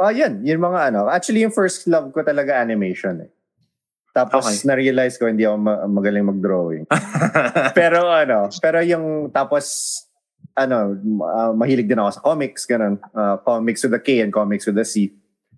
[0.00, 0.40] Ah, yan.
[0.42, 1.06] Yung mga ano.
[1.12, 3.30] Actually, yung first love ko talaga animation eh.
[4.10, 4.66] Tapos, Okay.
[4.66, 6.84] na-realize ko hindi ako ma- magaling mag-drawing.
[7.78, 9.64] pero ano, pero yung tapos
[10.52, 12.98] ano, ah, mahilig din ako sa comics, ganun.
[13.10, 15.14] Ah, comics with a K and comics with a C.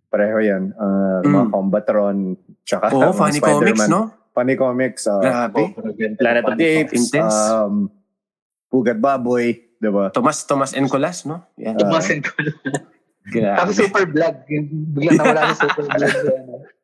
[0.07, 0.77] Pareho yan.
[1.23, 1.51] Mga Mm.
[1.51, 2.17] Combatron,
[2.63, 3.89] tsaka Oo, mga funny comics, Spider-Man.
[3.89, 4.03] no?
[4.31, 5.03] Funny comics.
[5.07, 5.73] ah, Grabe.
[6.15, 7.39] Planet of the Apes, Intense.
[7.49, 7.89] um,
[8.69, 10.09] Pugad Baboy, diba?
[10.11, 11.41] Tomas, Tomas and Colas, no?
[11.57, 11.73] Yan.
[11.75, 11.79] Ah.
[11.79, 12.33] Tumasin ko.
[12.37, 13.73] Tapos Grabe.
[13.73, 14.35] super vlog.
[14.93, 16.13] Biglang nawala sa super vlog.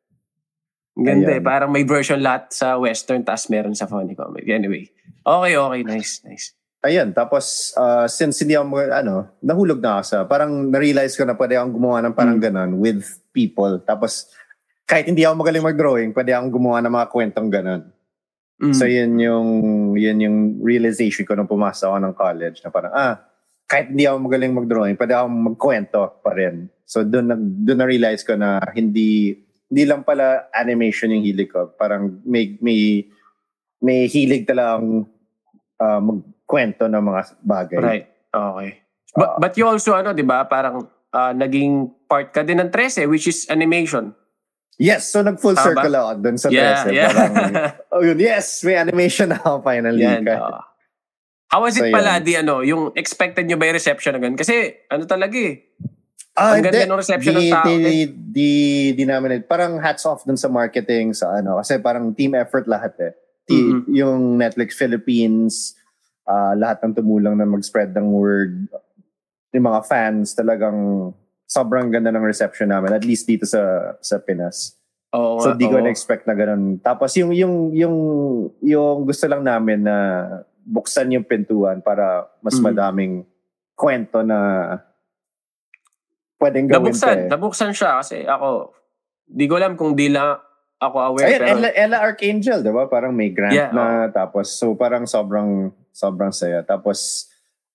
[1.05, 1.39] Ganda eh.
[1.39, 1.45] Ayan.
[1.45, 4.51] Parang may version lahat sa western tas meron sa funny comedy.
[4.51, 4.89] Anyway.
[5.23, 5.81] Okay, okay.
[5.83, 6.55] Nice, nice.
[6.79, 11.35] Ayun, tapos uh, since hindi ako, ano, nahulog na ako sa, parang na-realize ko na
[11.35, 13.03] pwede akong gumawa ng parang ganon with
[13.35, 13.83] people.
[13.83, 14.31] Tapos
[14.87, 17.83] kahit hindi ako magaling mag-drawing, pwede akong gumawa ng mga kwentong ganon.
[18.63, 18.71] Mm.
[18.71, 19.47] So yun yung,
[19.99, 23.15] yun yung realization ko nung pumasok ako ng college na parang, ah,
[23.67, 26.71] kahit hindi ako magaling mag-drawing, pwede akong magkwento pa rin.
[26.87, 29.35] So doon na, doon na-realize ko na hindi,
[29.69, 31.69] hindi lang pala animation yung hilig ko.
[31.77, 33.05] Parang may, may,
[33.79, 35.05] may hilig talagang
[35.77, 37.77] uh, magkwento ng mga bagay.
[37.79, 38.05] Right.
[38.33, 38.69] Okay.
[39.13, 43.09] But, but you also, ano, di ba, parang ah, naging part ka din ng 13,
[43.09, 44.13] which is animation.
[44.79, 46.95] Yes, so nag-full Tama circle ako dun sa Yeah, 13.
[46.95, 47.09] yeah.
[47.11, 47.35] Parang,
[47.93, 50.01] oh yun, yes, may animation na ako finally.
[50.07, 50.23] Yan.
[50.23, 50.61] Oo.
[51.49, 52.23] How was it So, pala, yan.
[52.23, 54.37] di ano, yung expected nyo ba yung reception na ganun?
[54.37, 55.73] Kasi, ano talaga eh.
[56.37, 58.05] Ah, Ang ganda ng reception ng di, tao, Di, eh.
[58.07, 58.49] di,
[58.95, 62.93] di, namin, parang hats off dun sa marketing, sa ano, kasi parang team effort lahat
[63.01, 63.13] eh.
[63.43, 63.81] Ti- Mhm.
[63.91, 65.75] Yung Netflix Philippines,
[66.23, 68.69] ah, lahat ng tumulong na mag-spread ng word.
[69.51, 71.11] Yung mga fans, talagang
[71.49, 74.77] sobrang ganda ng reception namin, at least dito sa sa Pinas.
[75.09, 75.83] Oo, So di ko oo.
[75.83, 76.77] na-expect na ganun.
[76.77, 77.95] Tapos yung yung yung
[78.61, 79.97] yung gusto lang namin na
[80.61, 82.63] buksan yung pintuan para mas Mhm.
[82.63, 83.13] madaming
[83.73, 84.37] kwento na
[86.39, 87.29] pwedeng gawin Nabuksan, pa eh.
[87.29, 88.73] nabuksan siya kasi ako,
[89.27, 90.39] di ko alam kung di lang
[90.79, 91.27] ako aware.
[91.27, 92.87] Ayun, pero, Ella, Ella Archangel, di ba?
[92.87, 96.63] Parang may grant Yeah, na tapos so parang sobrang sobrang saya.
[96.63, 97.27] Tapos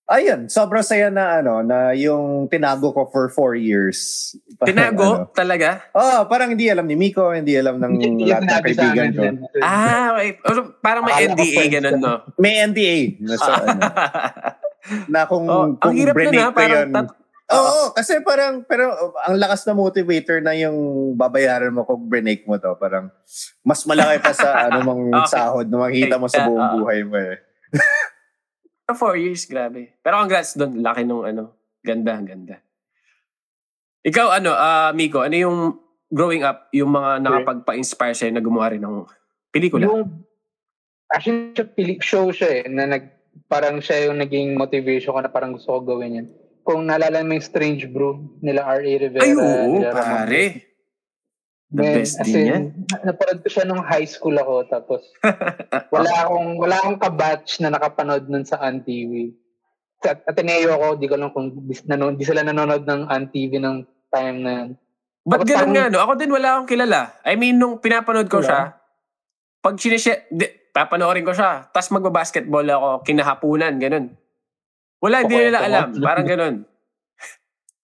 [0.09, 4.33] ayun, sobrang saya na ano na yung tinago ko for four years.
[4.57, 5.29] Parang, tinago ano.
[5.35, 5.85] talaga?
[5.92, 9.22] Oh, parang hindi alam ni Miko, hindi alam ng Hindi lahat ng kaibigan ko.
[9.61, 10.31] Ah, okay.
[10.46, 12.14] Or Parang may ko NDA, ganun, no?
[12.38, 13.81] May NDA na sa ano.
[15.11, 16.94] Na kung, oh, ang kung hirap nun brinake ha, ko parang yun.
[16.94, 17.16] tat-
[17.55, 18.90] Oo, kasi parang, pero
[19.23, 20.77] ang lakas na motivator na yung
[21.14, 22.75] babayaran mo kung brinake mo to.
[22.77, 23.09] Parang,
[23.62, 25.31] mas malaki pa sa ano mong Okay.
[25.31, 27.38] sahod na makikita mo sa buong buhay mo eh.
[29.01, 29.97] Four years, grabe.
[30.05, 30.85] Pero congrats doon.
[30.85, 31.57] Laki nung ano.
[31.81, 32.61] Ganda, ganda.
[34.05, 35.59] Ikaw, ano, ah Miko, ano yung
[36.12, 39.09] growing up, yung mga nakapagpa-inspire sa'yo na gumawa rin ng
[39.49, 39.88] pelikula?
[39.88, 40.23] Yung,
[41.09, 43.09] actually, show siya eh, na nag,
[43.49, 46.29] parang siya yung naging motivation ko na parang gusto ko gawin yan.
[46.64, 48.92] Kung naalala mo yung Strange Brew nila R.A.
[48.96, 49.20] Rivera.
[49.20, 50.44] Ay, oo, nila pare.
[51.74, 52.62] The Man, best din in, yan.
[52.87, 55.03] na- Napanood ko siya nung high school ako tapos
[55.94, 59.35] wala akong wala akong kabatch na nakapanood nun sa An TV.
[59.98, 63.59] Sa Ateneo ako, di ko alam kung di, nanon, di sila nanonood ng An TV
[63.59, 64.68] ng time na yun.
[65.24, 65.98] Ba't Tapos ganun nga, no?
[66.05, 67.00] Ako din wala akong kilala.
[67.24, 68.46] I mean, nung pinapanood ko Wala.
[68.46, 68.61] siya,
[69.59, 74.12] pag sinishare, di, papanoorin ko siya, tapos magbabasketball ako, kinahapunan, ganun.
[75.05, 75.93] Wala, hindi nila alam.
[76.01, 76.55] Parang ganun.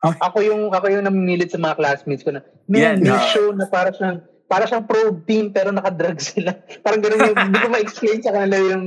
[0.25, 3.21] Ako yung ako yung namimilit sa mga classmates ko na, man, may ah.
[3.37, 6.57] show na para siyang para siyang probe team pero naka-drug sila.
[6.81, 8.85] Parang ganun yung, hindi ko ma-explain sa kanila yung,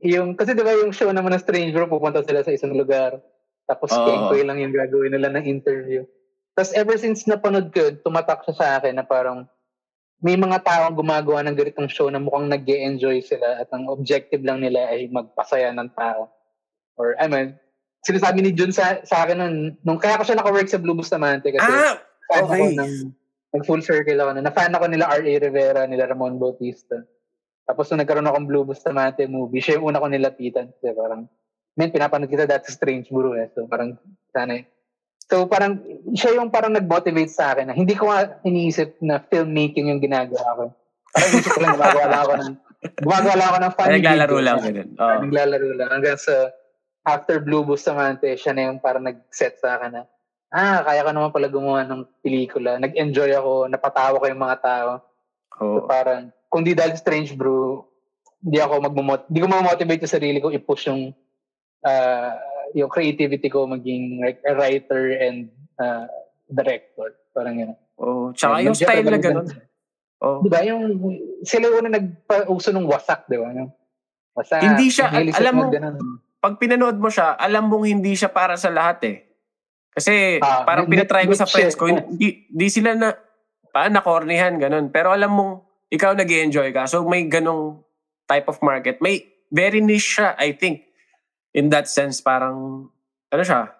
[0.00, 3.20] yung, kasi di ba yung show naman ng Strange Group, pupunta sila sa isang lugar.
[3.68, 4.02] Tapos Oo.
[4.08, 6.02] kengkoy lang yung gagawin nila ng interview.
[6.58, 9.46] Tapos ever since napanood ko yun, tumatak siya sa akin na parang
[10.18, 14.40] may mga taong gumagawa ng ganitong show na mukhang nag enjoy sila at ang objective
[14.40, 16.32] lang nila ay magpasaya ng tao.
[16.96, 17.58] Or, I mean,
[18.04, 21.48] sinasabi ni Jun sa, sa akin nun, nung kaya ko siya naka-work sa Blue Bustamante
[21.48, 21.96] kasi Ah,
[22.28, 22.76] fan ako okay.
[22.76, 22.92] ng,
[23.54, 25.34] nag-full circle ako na, na-fan ako nila R.A.
[25.40, 27.00] Rivera, nila Ramon Bautista.
[27.64, 30.68] Tapos nung nagkaroon akong Blue Bustamante movie, siya yung una ko nilapitan.
[30.68, 31.24] Kasi parang,
[31.80, 33.48] men, pinapanood kita dati Strange Brew eh.
[33.56, 33.96] So parang,
[34.36, 34.68] sana eh.
[35.24, 35.80] So parang,
[36.12, 40.44] siya yung parang nag-motivate sa akin na hindi ko nga iniisip na filmmaking yung ginagawa
[40.60, 40.64] ko.
[41.14, 42.52] Parang inisip ko lang, gumagawa lang ako ng,
[43.00, 44.44] gumagawa lang ako ng funny naglalaro videos.
[44.44, 44.56] lang.
[44.60, 44.88] Ganun.
[45.00, 45.18] Oh.
[45.24, 45.88] Naglalaro lang.
[45.88, 46.34] Hanggang sa
[47.04, 50.02] after Blue Bustamante, siya na yung parang nag-set sa akin na,
[50.50, 52.80] ah, kaya ka naman pala gumawa ng pelikula.
[52.80, 54.90] Nag-enjoy ako, napatawa ko yung mga tao.
[55.60, 55.78] Oh.
[55.78, 57.84] So parang, kung di dahil Strange Brew,
[58.40, 61.12] hindi ako magmamot, di ko mamotivate yung sarili ko i-push yung
[61.84, 62.36] ah,
[62.74, 66.08] yung creativity ko maging like, a writer and ah,
[66.48, 67.12] director.
[67.36, 67.72] Parang yun.
[68.00, 69.48] Oh, tsaka yung style na talaga- ganun.
[70.24, 70.40] Oh.
[70.40, 70.64] Di ba?
[70.64, 70.82] Yung,
[71.44, 73.52] sila yung una nagpa-uso ng wasak, di ba?
[73.52, 73.70] Yung
[74.32, 74.64] wasak.
[74.64, 75.96] Hindi siya- alam mo- ganun.
[76.44, 79.16] Pag pinanood mo siya, alam mong hindi siya para sa lahat eh.
[79.96, 83.16] Kasi Ah, parang pinatry ko sa friends ko, hindi, di sila na,
[83.72, 84.92] parang nakornihan, ganun.
[84.92, 85.52] Pero alam mong,
[85.88, 86.84] ikaw nag enjoy ka.
[86.84, 87.80] So may ganong
[88.28, 89.00] type of market.
[89.00, 90.84] May very niche siya, I think.
[91.56, 92.92] In that sense, parang,
[93.32, 93.72] ano siya.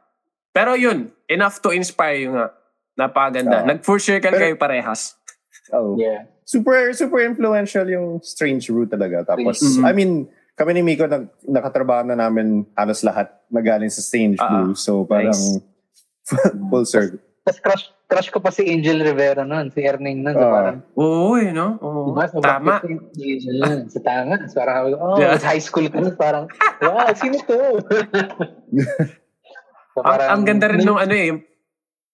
[0.48, 2.48] Pero yun, enough to inspire you nga.
[2.96, 3.60] Napakaganda.
[3.60, 3.68] Oo.
[3.68, 5.20] Nag-full circle Pero- kayo parehas.
[5.68, 6.00] Oh.
[6.00, 6.32] Yeah.
[6.48, 9.36] Super super influential yung Strange Root talaga.
[9.36, 9.84] Tapos, Mhm.
[9.84, 10.12] I mean,
[10.54, 14.74] kami ni Miko, nag, nakatrabaho na namin halos lahat na galing sa Strange Ah, Brew.
[14.74, 15.60] So, parang nice.
[16.70, 17.18] full circle.
[17.44, 20.32] tas crush, crush ko pa si Angel Rivera noon, si Erning noon.
[20.32, 20.52] So Ah.
[20.54, 21.76] parang, Oo, eh, no?
[21.76, 22.02] Oo.
[22.08, 22.24] diba?
[22.26, 22.80] So, Tama.
[23.12, 23.78] si Angel yun?
[23.86, 24.34] So, tama.
[24.48, 25.36] So, parang, oh, Yeah.
[25.36, 26.48] high school ka nun, parang,
[26.80, 27.58] wow, sino to?
[29.92, 31.40] so, Ang, ang ganda rin nung ano eh, yung,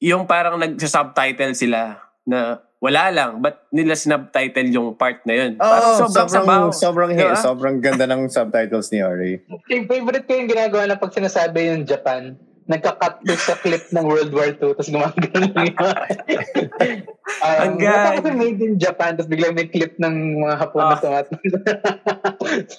[0.01, 5.51] yung parang nag-subtitle sila na wala lang, but nila sinubtitle yung part na yun.
[5.55, 6.65] Parang sobrang, sobrang sabaw.
[6.73, 7.37] sobrang, Diba?
[7.37, 9.33] sobrang ganda ng subtitles ni Ori.
[9.69, 14.01] Yung favorite ko yung ginagawa na pag sinasabi yung Japan, nagka-cut to sa clip ng
[14.01, 15.75] World War II, tapos gumagano lang yun.
[17.43, 18.09] um, Ang ganda.
[18.17, 21.01] Kasi made in Japan, tapos biglang may clip ng mga Hapon na Ah.
[21.01, 21.27] tumat.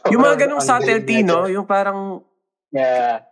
[0.12, 1.46] Yung mga ganong subtlety, no?
[1.46, 2.24] Yung parang
[2.72, 3.28] Yeah.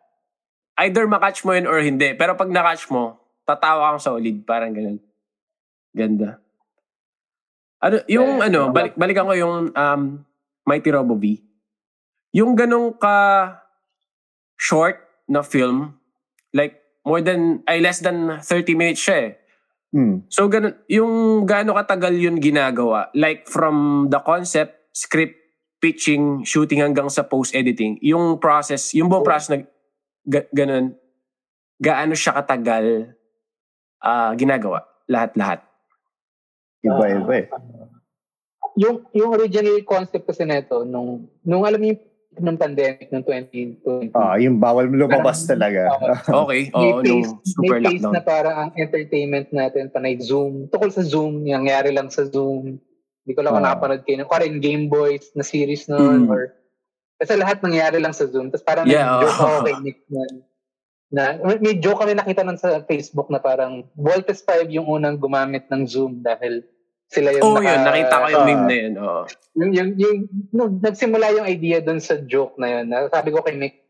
[0.77, 2.11] either makatch mo yun or hindi.
[2.13, 4.43] Pero pag nakatch mo, tatawa kang solid.
[4.43, 4.99] Parang ganun.
[5.89, 6.43] Ganda.
[7.79, 8.47] Ano, yung Yeah.
[8.51, 10.01] ano, balik, balikan ko yung um,
[10.67, 11.39] Mighty Robo V.
[12.35, 13.15] Yung ganong ka
[14.59, 15.95] short na film,
[16.51, 19.31] like more than, ay less than 30 minutes siya eh.
[19.89, 20.27] Hmm.
[20.29, 25.39] So, ganun, yung gaano katagal yun ginagawa, like from the concept, script,
[25.79, 29.57] pitching, shooting hanggang sa post-editing, yung process, yung buong process na
[30.27, 30.93] ga- ganun,
[31.79, 33.15] gaano siya katagal
[34.03, 35.63] ah, ginagawa, lahat-lahat.
[36.81, 37.47] Iba-iba eh.
[38.75, 41.99] Yung, yung original concept kasi nito, nung, nung alam niyo
[42.31, 45.89] yung ng pandemic ng 2020, Ah, yung bawal lumabas talaga.
[46.45, 48.13] Okay, may oo, phase, nung super may phase lockdown.
[48.13, 50.69] na parang ang entertainment natin panay Zoom.
[50.69, 52.79] Tukol sa Zoom, yung nangyari lang sa Zoom.
[53.25, 53.63] Hindi ko lang Ah.
[53.65, 54.23] nakapanood kayo.
[54.23, 56.31] Kung rin Game Boys na series noon Mm.
[56.31, 56.55] or
[57.19, 58.47] kasi lahat nangyari lang sa Zoom.
[58.47, 59.43] Tapos parang Yeah, nag-joke oo.
[59.43, 60.21] ako kay Nick na,
[61.09, 65.65] na may joke kami nakita nun sa Facebook na parang Voltes 5 yung unang gumamit
[65.67, 66.61] ng Zoom dahil
[67.07, 68.47] sila yung Oo, naka- yun, nakita ko yung Ah.
[68.47, 68.93] meme na yun.
[68.95, 69.21] Oo.
[69.55, 70.17] yung, yung, yung,
[70.51, 73.81] nung nagsimula yung idea doon sa joke na yun, na sabi ko kay Nick,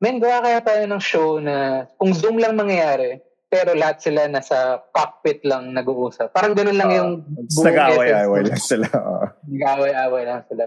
[0.00, 1.54] men, gawa kaya tayo ng show na
[1.94, 6.32] kung Zoom lang mangyayari, pero lahat sila nasa cockpit lang nag-uusap.
[6.32, 6.96] Parang ganun lang Ah.
[6.96, 8.88] yung Tapos nag-away-away lang sila.
[8.88, 9.24] Oo.
[9.46, 10.64] Nag-away-away lang sila.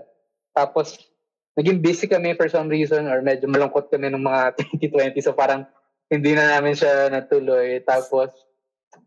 [0.53, 1.01] Tapos,
[1.55, 4.41] naging busy kami for some reason or medyo malungkot kami ng mga
[5.09, 5.17] 2020.
[5.19, 5.65] So parang
[6.09, 7.81] hindi na namin siya natuloy.
[7.81, 8.31] Tapos,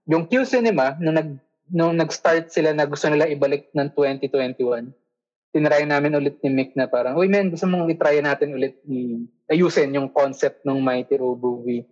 [0.04, 1.30] yung Q Cinema, nung, nag,
[1.70, 4.90] nung nag-start sila na gusto nila ibalik ng 2021,
[5.48, 9.24] tinry namin ulit ni Mick na parang, uy men, gusto mong itry natin ulit i-
[9.48, 11.84] ayusin yung concept ng Mighty Robo V.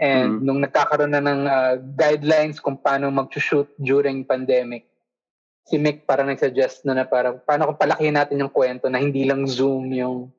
[0.00, 0.42] And Mm.
[0.42, 4.88] nung nagkakaroon na ng ah, guidelines kung paano mag-shoot during pandemic,
[5.68, 9.22] si Mick parang nag-suggest na na parang paano kung palakihin natin yung kwento na hindi
[9.22, 10.32] lang Zoom yung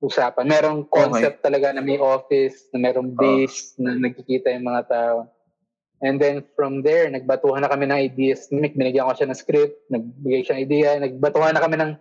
[0.00, 0.48] usapan.
[0.48, 5.28] Merong concept talaga na may office, na merong base, na nagkikita yung mga tao.
[6.00, 8.48] And then from there, nagbatuhan na kami ng ideas.
[8.48, 11.92] ni Mick, binigyan ko siya ng script, nagbigay siya ng idea, nagbatuhan na kami ng,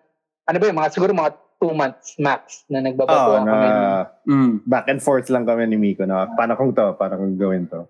[0.47, 3.67] ano ba yun, mga, siguro mga two months max na nagbabatuhan na kami.
[3.67, 4.53] ng- Mm.
[4.63, 7.83] back and forth lang kami ni Miko na paano kung to, paano kung gawin to.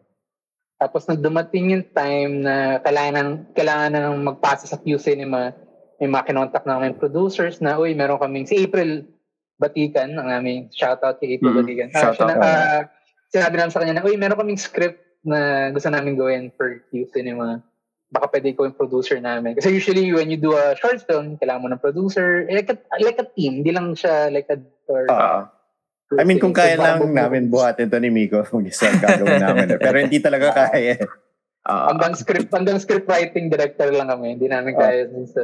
[0.82, 5.54] Tapos nang dumating yung time na kailangan, kailangan na nang magpasa sa Q Cinema,
[6.02, 9.06] may mga kinontak na kami producers na, uy, meron kaming, si April
[9.60, 11.88] Batikan, ang aming shoutout kay April Mm, Batikan.
[11.90, 12.16] Ah, shoutout.
[12.16, 12.82] siya na, ah,
[13.28, 17.12] sinabi namin sa kanya na, uy, meron kaming script na gusto namin gawin for Q
[17.12, 17.60] Cinema.
[18.10, 19.54] Baka pwede ko yung producer namin.
[19.54, 22.48] Kasi usually when you do a short film, kailangan mo ng producer.
[22.48, 25.52] Eh, Like a, like a team, hindi lang siya like a or, Ah.
[26.10, 29.68] I mean, kung kaya lang namin buhatin to ni Miko, mag-isa ang gagawin namin.
[29.78, 30.98] Pero hindi talaga kaya.
[30.98, 31.06] eh.
[31.62, 34.40] Ah, hanggang script hanggang script writing director lang kami.
[34.40, 34.80] Hindi namin Ah.
[34.80, 35.44] kaya dun sa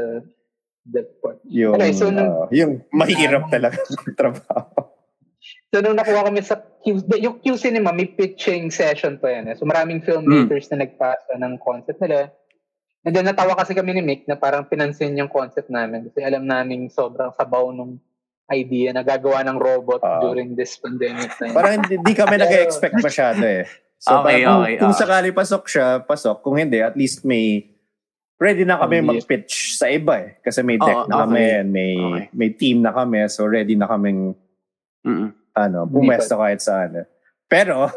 [0.87, 1.41] that part.
[1.45, 4.93] Yung, Okay, so nung- ah, yung mahirap talaga ang trabaho.
[5.69, 9.49] So nung nakuha kami sa Q, yung Q Cinema, may pitching session pa yan.
[9.49, 9.55] Eh.
[9.55, 12.31] So maraming filmmakers na nagpasa ng concept nila.
[13.03, 16.41] And then natawa kasi kami ni Mick na parang pinansin yung concept namin kasi alam
[16.41, 18.01] namin sobrang sabaw nung
[18.47, 20.21] idea na gagawa ng robot Ah.
[20.21, 21.53] during this pandemic na yun.
[21.53, 23.65] Parang hindi, hindi kami nag-expect masyado eh.
[23.97, 26.41] So Okay, parang kung, okay, kung sakali pasok siya, pasok.
[26.41, 27.65] Kung hindi, at least may
[28.37, 29.09] ready na kami Hindi.
[29.75, 30.39] Sa iba eh.
[30.39, 31.59] Kasi may deck Oo, na kami, okay.
[31.59, 32.23] and may, Okay.
[32.31, 33.27] may team na kami.
[33.27, 34.33] So ready na kaming
[35.03, 36.99] mm ano, pumesto kahit saan.
[36.99, 37.07] eh.
[37.45, 37.87] Pero,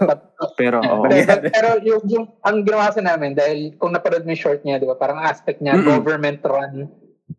[0.55, 1.03] Pero, oo.
[1.03, 4.63] pero, pero, pero yung, yung, ang ginawa sa namin, dahil kung napanood mo yung short
[4.63, 5.89] niya, di ba, parang aspect niya, Mm-mm.
[5.89, 6.87] government run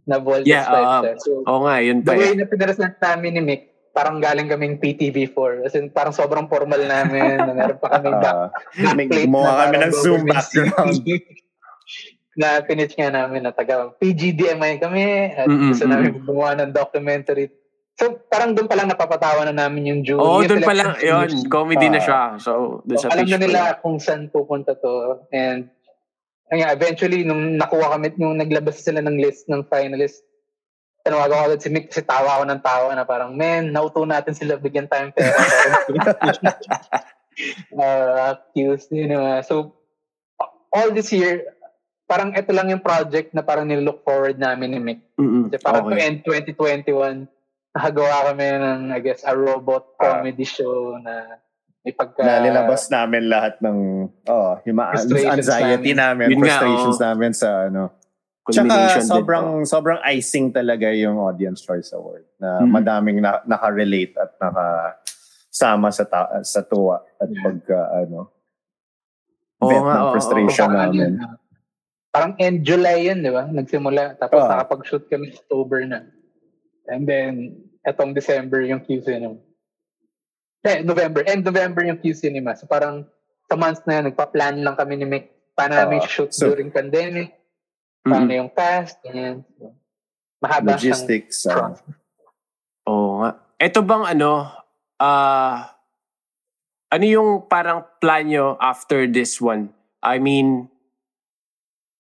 [0.04, 1.00] na Voltes Yeah, life oo.
[1.00, 1.14] siya.
[1.24, 2.36] So, Oo nga, yun the pa way eh.
[2.36, 5.64] na pinarasan namin ni Mick, parang galing kaming PTV4.
[5.64, 7.40] As in, parang sobrang formal namin.
[7.40, 8.50] na meron pa kami back, ah,
[8.92, 11.00] may backplate gumawa na kami ng Zoom background.
[12.40, 15.04] Na pinitch nga namin na taga PGDMI kami
[15.36, 17.52] at Mm-mm, gusto namin gumawa ng documentary.
[18.00, 20.24] So, parang doon pa lang napapatawa na namin yung jury.
[20.24, 22.06] Oo, Yung doon pa lang, yun, comedy na Ah.
[22.08, 22.22] siya.
[22.40, 23.84] So, doon So, sa alam na nila lang.
[23.84, 25.28] kung saan pupunta to.
[25.36, 25.68] And
[26.48, 30.24] nga, eventually, nung nakuha kami, nung naglabas sila ng list ng finalists,
[31.04, 34.32] tanawagan ko agad si Mick kasi tawa ako ng tawa na parang, men, nauto natin
[34.32, 35.36] sila, bigyan tayong pera.
[37.76, 39.42] uh, accused, you know.
[39.44, 39.76] So,
[40.72, 41.44] all this year,
[42.10, 45.00] parang ito lang yung project na parang nilook forward namin ni Mick.
[45.16, 45.48] Mm-mm.
[45.48, 46.02] Kasi parang to Okay.
[46.02, 47.30] end 2021,
[47.70, 50.18] nakagawa kami ng, I guess, a robot Ah.
[50.18, 51.38] comedy show na
[51.80, 52.26] may pagka...
[52.26, 53.78] na nilabas namin lahat ng
[54.26, 57.06] oh, yung anxiety namin, Yun nga, frustrations oo.
[57.06, 57.94] namin sa ano.
[58.42, 59.64] Culmination Tsaka din, sobrang oh.
[59.64, 62.70] sobrang icing talaga yung Audience Choice Award na Mhm.
[62.74, 67.44] madaming na, naka-relate at naka-sama sa ta- sa tuwa at Yeah.
[67.46, 68.34] pagka ano
[69.60, 71.12] Oo vent nga, ng oo, frustration Parang, ano namin.
[71.22, 71.38] ah,
[72.20, 73.48] parang end July yun, di ba?
[73.48, 74.20] Nagsimula.
[74.20, 74.60] Tapos Ah.
[74.60, 76.04] nakapag-shoot kami October na.
[76.86, 79.40] And then, etong December yung Q Cinema.
[80.60, 81.24] Eh, November.
[81.24, 82.52] End November yung Q Cinema.
[82.52, 83.08] So parang
[83.48, 85.32] sa months na yun, nagpa-plan lang kami ni Mick.
[85.56, 87.32] Paano Ah, namin shoot so- during pandemic.
[88.04, 88.40] Paano Mm-mm.
[88.44, 89.00] yung cast.
[89.00, 89.48] Ganyan.
[89.56, 89.72] So,
[90.40, 91.48] mahaba Logistics.
[91.48, 91.80] process.
[92.84, 93.40] Oo nga.
[93.56, 94.52] Ito bang ano,
[94.98, 95.72] ah,
[96.90, 99.72] ano yung parang plan nyo after this one?
[100.02, 100.68] I mean,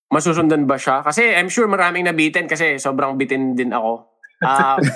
[0.10, 1.06] masusundan ba siya?
[1.06, 4.10] Kasi I'm sure maraming nabitin kasi sobrang bitin din ako.
[4.42, 4.78] Ah,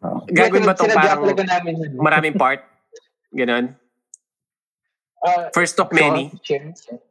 [0.30, 1.20] gagawin ba itong parang
[1.98, 2.62] maraming part?
[3.34, 3.74] Ganon?
[5.20, 6.30] Ah, First of many?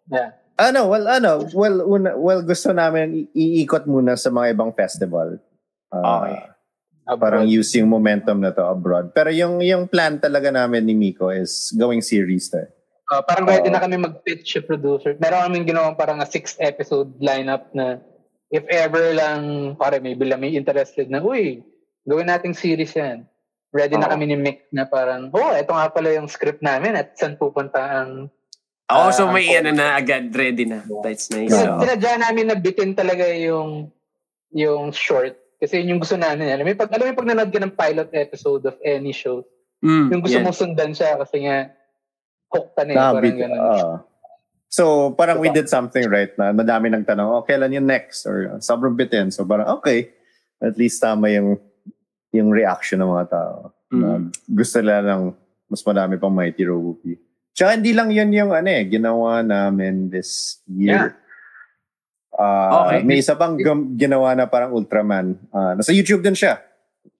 [0.07, 0.39] Yeah.
[0.55, 5.35] Ano, well, ano, well, una, well, gusto namin i- iikot muna sa mga ibang festival.
[5.91, 6.55] Ah,
[7.05, 7.21] Okay.
[7.21, 9.13] Parang use yung momentum na to abroad.
[9.13, 12.65] Pero yung yung plan talaga namin ni Miko is going series to.
[13.05, 15.13] Uh, parang ready na kami mag-pitch sa producer.
[15.21, 18.01] Meron kaming ginawang parang a six episode lineup na
[18.49, 21.61] if ever lang, pare may bila may interested na, uy,
[22.01, 23.29] gawin nating series yan.
[23.69, 24.13] Ready na Oo.
[24.15, 27.77] kami ni Mick na parang, oh, ito nga pala yung script namin at saan pupunta
[27.77, 28.31] ang...
[28.85, 30.81] Oo, so Ah, may ano na agad, ready na.
[31.03, 31.53] That's nice.
[31.53, 31.77] Yeah.
[31.77, 31.81] Oo.
[31.85, 33.89] Sinadya namin na bitin talaga yung
[34.49, 35.35] yung short.
[35.59, 36.47] Kasi yun yung gusto namin.
[36.47, 39.45] Alam mo, pag, alam mo pag nanood ka ng pilot episode of any show,
[39.83, 40.45] Mm, yung gusto yan.
[40.47, 41.69] mong sundan siya kasi nga
[42.55, 42.95] na eh.
[42.95, 43.59] Parang Nabit, ganun.
[43.59, 43.95] ah.
[44.67, 45.57] so, parang we Diba?
[45.57, 48.23] did something right na madami nagtanong, oh, kailan yung next?
[48.23, 49.29] Or uh, sobrang bitin.
[49.29, 50.11] So, parang, okay.
[50.57, 51.59] At least tama yung
[52.31, 53.55] yung reaction ng mga tao.
[53.89, 54.27] Na Mm.
[54.49, 55.23] gusto nila ng
[55.65, 57.15] mas madami pang Mighty Robopi.
[57.51, 61.15] Tsaka hindi lang yun yung ano eh, ginawa namin this year.
[62.31, 62.99] Ah, Okay.
[63.01, 65.39] May isa pang gam- ginawa na parang Ultraman.
[65.49, 66.59] Ah, nasa YouTube din siya.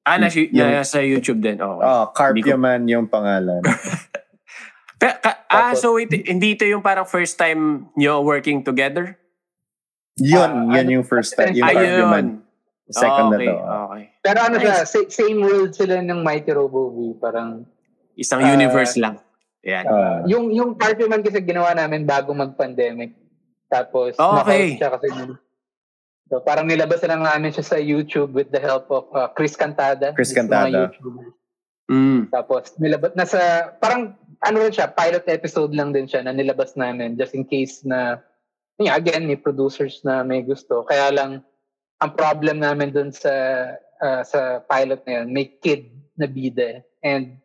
[0.04, 1.56] Ah, nasa, Yung- nasa YouTube din.
[1.56, 1.82] Okay.
[1.82, 3.64] Ah, Carpioman yung pangalan.
[5.06, 9.14] Pero, ka- ah, Tapos- so ito, hindi ito yung parang first time nyo working together?
[10.18, 11.54] Yun, Ah, yan ano- yung first time.
[11.54, 11.78] Yung Ayun.
[11.78, 12.28] Carpioman.
[12.86, 13.56] Second okay, na to.
[13.86, 14.04] okay.
[14.22, 14.86] Pero ano Nice.
[14.88, 16.98] sa- same world sila ng Mighty Robo V.
[17.18, 17.66] Parang,
[18.16, 19.20] Isang Ah, universe lang.
[19.62, 19.86] Yan.
[19.86, 23.12] Ah, yung yung party man kasi ginawa namin bago mag-pandemic.
[23.68, 24.40] Tapos, Okay.
[24.40, 25.08] na-halt siya kasi
[26.26, 29.54] so, parang nilabas na lang namin siya sa YouTube with the help of uh, Chris
[29.54, 30.16] Cantada.
[30.16, 30.90] Chris Cantada.
[31.86, 32.32] Mm.
[32.32, 33.38] Tapos, nilabas, nasa,
[33.76, 37.82] parang, ano rin siya, pilot episode lang din siya na nilabas namin just in case
[37.82, 38.22] na,
[38.78, 40.86] yun again, may producers na may gusto.
[40.86, 41.42] Kaya lang,
[42.00, 43.34] ang problem namin dun sa
[44.00, 46.86] ah, sa pilot na yun, may kid na bida.
[47.02, 47.42] And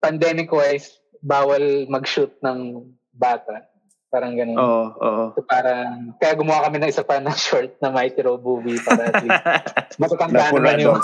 [0.00, 3.68] pandemic-wise, bawal mag-shoot ng bata.
[4.10, 4.58] Parang ganun.
[4.58, 5.24] Oo, oo.
[5.38, 9.06] So parang, kaya gumawa kami ng isa pa na short na Mighty Row movie para
[9.06, 9.42] at least
[10.02, 10.98] matatanda Na puro naman yung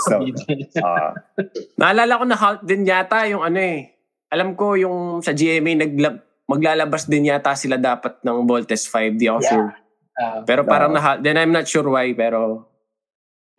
[0.83, 1.15] ah.
[1.79, 3.96] Naalala ko na halt din yata yung ano eh.
[4.27, 6.15] Alam ko yung sa GMA naglab
[6.47, 9.51] maglalabas din yata sila dapat ng Voltes 5, di ako Yeah.
[9.51, 9.71] sure.
[10.17, 10.97] Ah, Pero parang Oo.
[10.97, 12.65] na then I'm not sure why, pero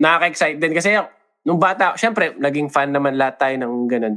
[0.01, 0.73] nakaka-excite din.
[0.75, 0.97] Kasi
[1.45, 4.17] nung bata, syempre, naging fan naman lahat tayo ng ganun.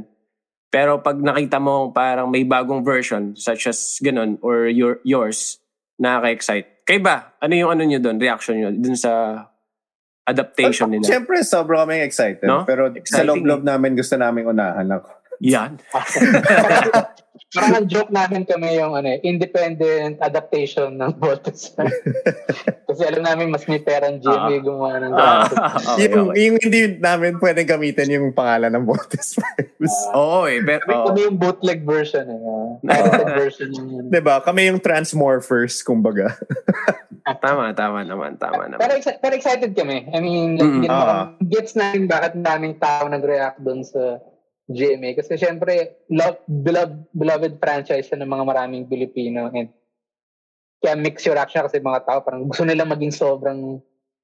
[0.72, 5.60] Pero pag nakita mo parang may bagong version, such as ganun, or your, yours,
[6.00, 6.82] nakaka-excite.
[6.88, 7.36] Kayo ba?
[7.38, 9.44] Ano yung ano nyo doon, reaction nyo dun sa
[10.24, 11.04] adaptation nila?
[11.06, 12.42] Siyempre, sobrang kami excited.
[12.42, 12.64] No?
[12.66, 15.21] Pero sa Exciting loob-loob namin, gusto namin unahan ako.
[15.42, 15.82] Yan.
[17.52, 21.76] parang ang joke namin kami yung ano, independent adaptation ng Voltes.
[22.88, 25.84] Kasi alam namin mas may pera ang GMA gumawa ng Ah, Voltes.
[25.92, 26.40] okay, yung, okay.
[26.40, 29.94] yung hindi namin pwedeng gamitin yung pangalan ng Voltes Vibes.
[30.16, 30.80] Oo eh, pero...
[30.86, 32.40] Kami, kami yung bootleg version eh.
[32.88, 34.40] Uh, version yung Diba?
[34.40, 36.32] Kami yung Transmorphers, kumbaga.
[37.22, 38.80] Tama, tama naman, tama naman.
[38.80, 40.08] pero, pero excited kami.
[40.08, 41.04] I mean, like, Mm, ah.
[41.36, 44.18] kami- gets namin bakit daming tao nag-react doon sa
[44.72, 45.14] GMA.
[45.14, 49.48] Kasi syempre, love, beloved, beloved franchise siya ng mga maraming Pilipino.
[49.48, 49.70] And
[50.82, 53.78] kaya mix your reaction kasi mga tao parang gusto nila maging sobrang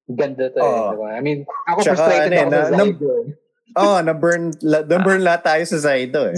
[0.09, 0.59] ganda to.
[0.59, 0.91] Eh, Oo.
[0.93, 1.09] diba?
[1.15, 3.13] I mean, ako Tsaka, frustrated ano eh, ako sa na- Zygo.
[3.15, 3.29] eh.
[3.69, 6.35] Oo, oh, na-burn, la, na-burn lahat tayo sa Zaido eh.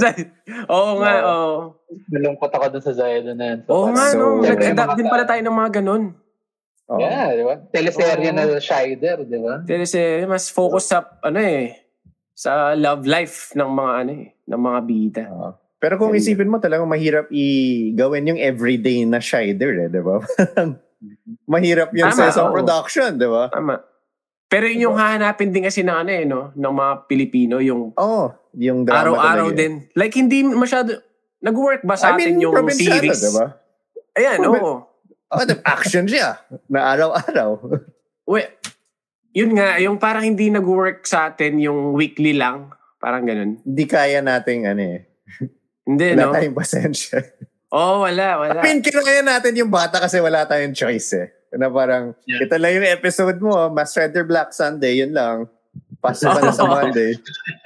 [0.66, 1.30] Oo nga, Oo.
[1.30, 1.58] oo.
[2.10, 3.58] Nalungkot ako dun sa Zydo na yun.
[3.64, 4.42] So, Oo nga, no.
[4.42, 6.04] Nag-adapt din pala tayo ng mga ganun.
[6.90, 6.98] Oo.
[6.98, 7.54] Yeah, di ba?
[7.70, 8.36] Teleserye Oo.
[8.36, 9.62] na Shider, di ba?
[9.62, 11.89] Kasi mas focus sa, ano eh,
[12.40, 15.24] sa love life ng mga ano eh, ng mga bida.
[15.28, 15.50] Oo.
[15.76, 16.24] Pero kung Ganda.
[16.24, 20.20] isipin mo, talagang mahirap i-gawin yung everyday na Shider eh, di ba?
[21.52, 22.56] Mahirap yun sa isang oo.
[22.56, 23.52] production, di ba?
[23.52, 23.80] Tama.
[24.48, 26.52] Pero yun yung hahanapin din kasi ng ano eh, no?
[26.56, 29.56] Ng mga Pilipino, yung oh, yung drama araw-araw talaga.
[29.56, 29.60] eh.
[29.60, 29.72] din.
[29.92, 31.00] Like, hindi masyado,
[31.44, 33.20] nag-work ba sa I mean, atin yung series?
[33.20, 33.46] di ba?
[34.16, 34.74] Ayan, Probi- oo.
[35.30, 36.40] Oh, the action siya.
[36.66, 37.62] Na araw-araw.
[38.26, 38.42] We,
[39.30, 42.70] yun nga, yung parang hindi nag-work sa atin yung weekly lang.
[42.98, 43.62] Parang ganun.
[43.62, 45.00] Hindi kaya nating ano eh.
[45.86, 46.32] Hindi, Wala no?
[46.34, 47.18] tayong pasensya.
[47.70, 48.58] Oo, wala, wala.
[48.60, 51.30] I mean, kinaya natin yung bata kasi wala tayong choice eh.
[51.52, 52.46] Na parang, Yeah.
[52.46, 55.46] ito lang yung episode mo, Mas Rider Black Sunday, yun lang.
[55.98, 57.14] Pasa ka na sa Monday.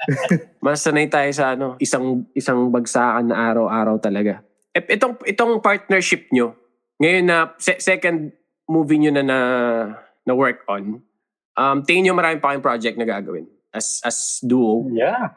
[0.65, 4.41] Mas sanay tayo sa ano, isang isang bagsakan na araw-araw talaga.
[4.71, 6.53] E, itong itong partnership nyo,
[6.97, 8.29] ngayon na se- second
[8.65, 9.39] movie nyo na na,
[10.21, 10.99] na work on,
[11.55, 14.87] um, tingin nyo marami pa kayong project na gagawin as as duo.
[14.89, 15.35] Yeah.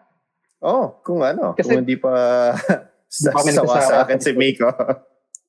[0.59, 2.15] Oh, kung ano, Kasi- kung hindi pa
[3.09, 4.69] sa, sawa sa akin si Miko.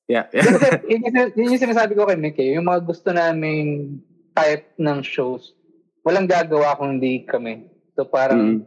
[0.10, 0.26] Yeah.
[0.26, 3.94] Kasi yun, yung- yun yung sinasabi ko kay Mick eh, yung mga gusto namin
[4.34, 5.54] type ng shows,
[6.02, 7.70] walang gagawa kung hindi kami.
[7.94, 8.60] So parang, Mm.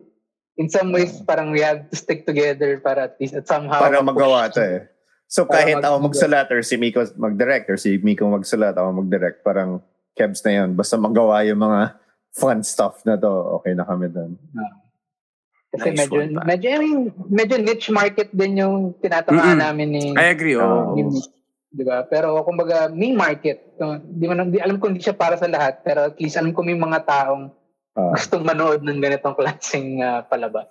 [0.55, 3.98] in some ways, parang we have to stick together para at least at somehow para
[3.98, 4.86] magawa to eh.
[5.26, 9.42] So kahit mag- ako magsulat or si Miko mag-direct or si Miko magsulat, ako mag-direct,
[9.42, 9.82] parang
[10.12, 10.70] kebs na yun.
[10.76, 11.96] Basta magawa yung mga
[12.32, 13.28] fun stuff na to,
[13.60, 14.36] okay na kami doon.
[15.72, 17.00] Kasi Nice medyo, medyo, I mean,
[17.32, 19.64] medyo niche market din yung tinatamaan Mm-mm.
[19.64, 20.56] namin ni, I agree.
[20.56, 20.92] Oh.
[20.92, 21.28] ni Mick.
[21.72, 22.04] Di ba?
[22.04, 23.72] Pero kumbaga, may market.
[23.80, 26.52] So, di mo di alam ko hindi siya para sa lahat, pero at least alam
[26.52, 27.48] ko may mga taong
[27.92, 28.16] Ah.
[28.16, 30.64] gustong manood ng ganitong klaseng ah, palabas.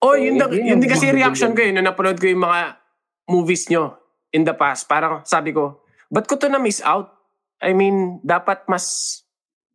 [0.00, 2.24] Oh, So, yun, yun yun, yung yun din kasi reaction ko yun nung napanood ko
[2.24, 2.80] yung mga
[3.28, 4.00] movies nyo
[4.32, 4.88] in the past.
[4.88, 7.12] Parang sabi ko, ba't ko to na-miss out?
[7.62, 9.18] I mean, dapat mas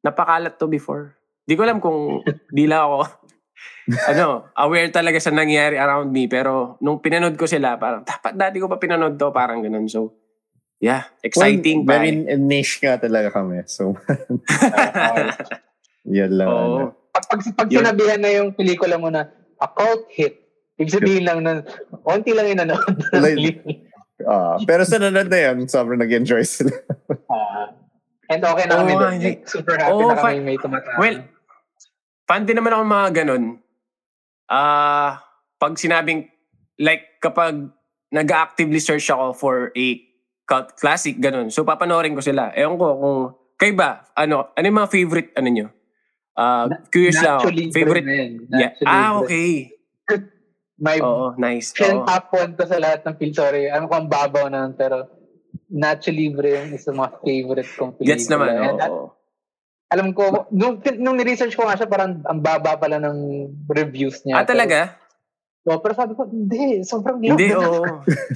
[0.04, 1.16] napakalat to before.
[1.48, 2.20] Di ko alam kung
[2.58, 3.00] di lang ako
[4.12, 6.28] ano, aware talaga sa nangyayari around me.
[6.28, 9.88] Pero nung pinanood ko sila, parang dapat dati ko pa pinanood to, parang ganun.
[9.88, 10.12] So,
[10.84, 11.88] yeah, exciting.
[11.88, 13.64] Well, very niche nga talaga kami.
[13.72, 13.96] So,
[16.20, 16.48] yan lang.
[16.52, 16.60] Oo.
[16.60, 16.84] ano.
[17.16, 17.82] Pag, pag, pag Yun.
[17.82, 20.38] sinabihan na yung pelikula mo na a cult hit,
[20.78, 21.64] ibig sabihin lang na
[22.04, 22.94] konti lang yung nanood.
[23.16, 23.87] Like-
[24.28, 26.76] Ah, pero sa nanood na yan, sobrang nag-enjoy sila.
[27.28, 27.72] Ah,
[28.32, 29.16] and okay na kami Oo, doon.
[29.48, 31.00] super happy Oo, na kami fa- may tumatawag.
[31.00, 31.18] Well,
[32.28, 33.44] fan din naman ako mga ganun.
[34.48, 35.24] Ah,
[35.56, 36.28] pag sinabing,
[36.80, 37.72] like, kapag
[38.12, 39.86] nag-actively search ako for a
[40.48, 41.52] cult classic, ganun.
[41.52, 42.52] So, papanoorin ko sila.
[42.56, 43.20] Ewan ko kung,
[43.60, 45.68] kayo ba, ano, ano yung mga favorite, ano nyo?
[46.36, 47.52] Ah, curious lang ako.
[47.52, 48.08] Naturally Favorite,
[48.48, 48.72] na yeah.
[48.88, 49.72] Ah, okay.
[50.78, 51.74] My Oo, nice.
[51.82, 52.08] yung Oo.
[52.08, 53.34] top one ko sa lahat ng film.
[53.34, 55.10] Sorry, alam ko ang babaw na pero
[55.68, 58.10] Nacho Libre yung isa sa mga favorite kong pelikula.
[58.14, 59.10] Gets naman, And at- oo.
[59.90, 63.18] alam ko, nung, nung ni-research ko nga siya, parang ang baba pala ng
[63.66, 64.44] reviews niya.
[64.44, 65.00] Ah, talaga?
[65.64, 67.68] Pero, oh, pero sabi ko, hindi, sobrang Hindi, low na.
[67.68, 67.84] oo.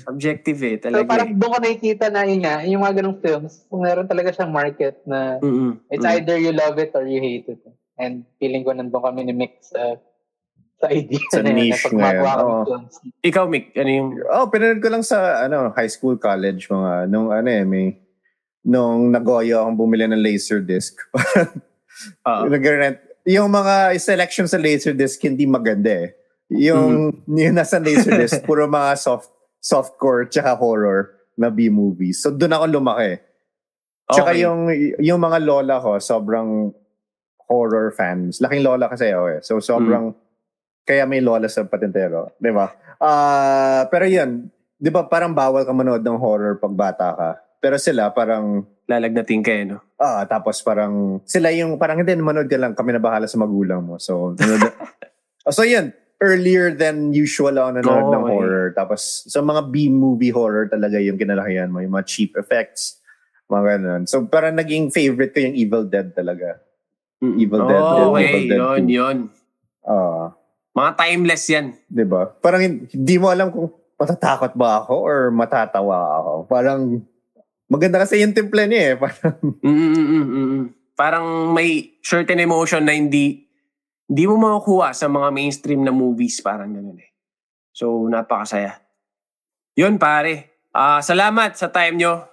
[0.09, 1.07] Objective eh, So talaga.
[1.07, 1.37] parang eh.
[1.37, 4.99] doon ko nakikita na yun nga, yung mga ganong films, kung meron talaga siyang market
[5.05, 5.79] na Mm-mm.
[5.87, 6.11] it's Mm.
[6.17, 7.61] either you love it or you hate it.
[7.95, 9.95] And feeling ko nandun kami ni Mick sa,
[10.81, 11.57] sa idea Sa na yun.
[11.61, 12.25] niche pag na yun,
[12.65, 12.93] films.
[13.21, 14.09] Ikaw, Mick, ano yung...
[14.25, 18.01] Oh, pinanood ko lang sa ano, high school, college, mga nung ano eh, may
[18.65, 20.97] nung nagoyo akong bumili ng Laserdisc.
[22.25, 22.43] Oo.
[22.53, 22.97] Nag-rent.
[23.29, 26.17] Yung mga selection sa Laserdisc hindi maganda eh.
[26.49, 29.29] Yung, yung nasa Laserdisc, puro mga soft
[29.61, 32.25] softcore tsaka horror na B-movies.
[32.25, 33.21] So doon ako lumaki.
[34.09, 34.41] Tsaka Okay.
[34.43, 34.59] yung
[34.97, 36.73] yung mga lola ko, sobrang
[37.45, 38.41] horror fans.
[38.41, 39.39] Laking lola kasi ako eh.
[39.45, 40.17] So sobrang
[40.83, 42.67] kaya may lola sa patentero, 'di ba?
[42.97, 47.29] Ah, pero 'yun, 'di ba parang bawal ka manood ng horror pag bata ka.
[47.61, 49.77] Pero sila parang Lalagnatin kayo, no?
[49.95, 53.79] ah tapos parang sila yung parang hindi manood ka lang kami na bahala sa magulang
[53.79, 53.95] mo.
[54.01, 54.73] So nanood-
[55.41, 55.89] Oh, so 'yun,
[56.21, 58.29] earlier than usual ako nanonood Oo, ng eh.
[58.29, 58.65] horror.
[58.77, 63.01] Tapos sa mga B-movie horror talaga yung kinalakihan mo, yung mga cheap effects,
[63.49, 64.01] mga ganun.
[64.05, 66.61] So parang naging favorite ko yung Evil Dead talaga.
[67.21, 68.97] Evil Dead, Oh, Dead, okay, Evil Dead yun, 2.
[69.01, 69.17] yun.
[69.81, 70.29] Ah,
[70.71, 71.65] Mga timeless yan.
[72.07, 72.31] ba?
[72.39, 73.67] Parang hin- hindi mo alam kung
[73.99, 76.31] matatakot ba ako or matatawa ako.
[76.47, 77.03] Parang
[77.67, 78.95] maganda kasi yung timple niya eh.
[79.03, 80.71] Parang Mm-mm-mm-mm.
[80.95, 83.45] Parang may certain emotion na hindi
[84.11, 86.43] hindi mo makukuha sa mga mainstream na movies.
[86.43, 87.11] Parang ganun eh.
[87.71, 88.75] So, napakasaya.
[89.79, 90.67] Yun, pare.
[90.75, 92.27] Ah, salamat sa time nyo.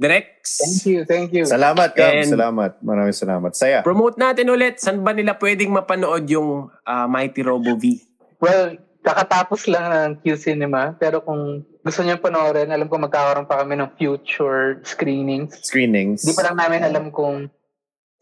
[0.00, 0.64] Direx.
[0.64, 1.44] Thank you, thank you.
[1.44, 2.08] salamat ka.
[2.08, 2.80] And- Salamat.
[2.80, 3.52] Maraming salamat.
[3.52, 3.84] Saya.
[3.84, 4.80] Promote natin ulit.
[4.80, 8.00] Saan ba nila pwedeng mapanood yung ah, Mighty Robo V?
[8.40, 13.60] Well, kakatapos lang ng Q Cinema, pero kung gusto niyo panoorin, alam ko magkakaroon pa
[13.60, 15.60] kami ng future screenings.
[15.60, 16.24] Screenings.
[16.24, 17.52] Di pa lang namin alam kung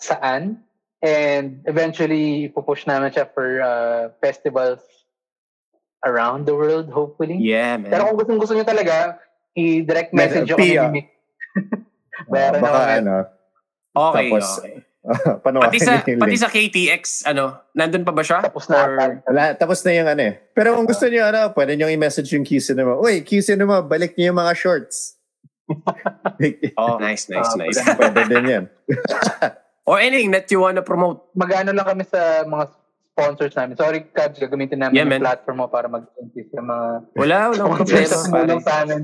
[0.03, 0.66] saan.
[0.99, 4.83] And eventually, ipupush namin siya for uh, festivals
[6.03, 7.39] around the world, hopefully.
[7.39, 7.95] Yeah, man.
[7.95, 9.22] Pero kung gusto gusto nyo talaga,
[9.55, 11.18] i-direct message ako ni Mick.
[12.27, 12.93] Meron baka ako.
[12.97, 13.14] ano,
[13.95, 14.77] okay, tapos, okay.
[15.41, 16.43] panuwain Pati sa, yung pati link.
[16.43, 18.43] sa KTX, ano, nandun pa ba siya?
[18.43, 19.23] Tapos na Or-.
[19.25, 20.35] Wala, tapos na yung ano eh.
[20.53, 22.93] Pero kung gusto niyo ano, pwede niyo i-message yung Q Cinema.
[22.95, 25.14] Uy, Q Cinema, balik niyo yung mga shorts.
[26.77, 27.77] Oh, nice, nice, Ah, nice.
[28.01, 28.64] pwede din yan.
[29.85, 31.29] Or anything that you wanna promote.
[31.33, 32.73] Mag-ano lang kami sa mga
[33.09, 33.75] sponsors namin.
[33.75, 35.25] Sorry, Cabs, gagamitin namin Yeah, yung man.
[35.25, 38.09] platform mo para mag-increase sa mga Wala, sponsors problema.
[38.09, 38.95] na tumulong pare.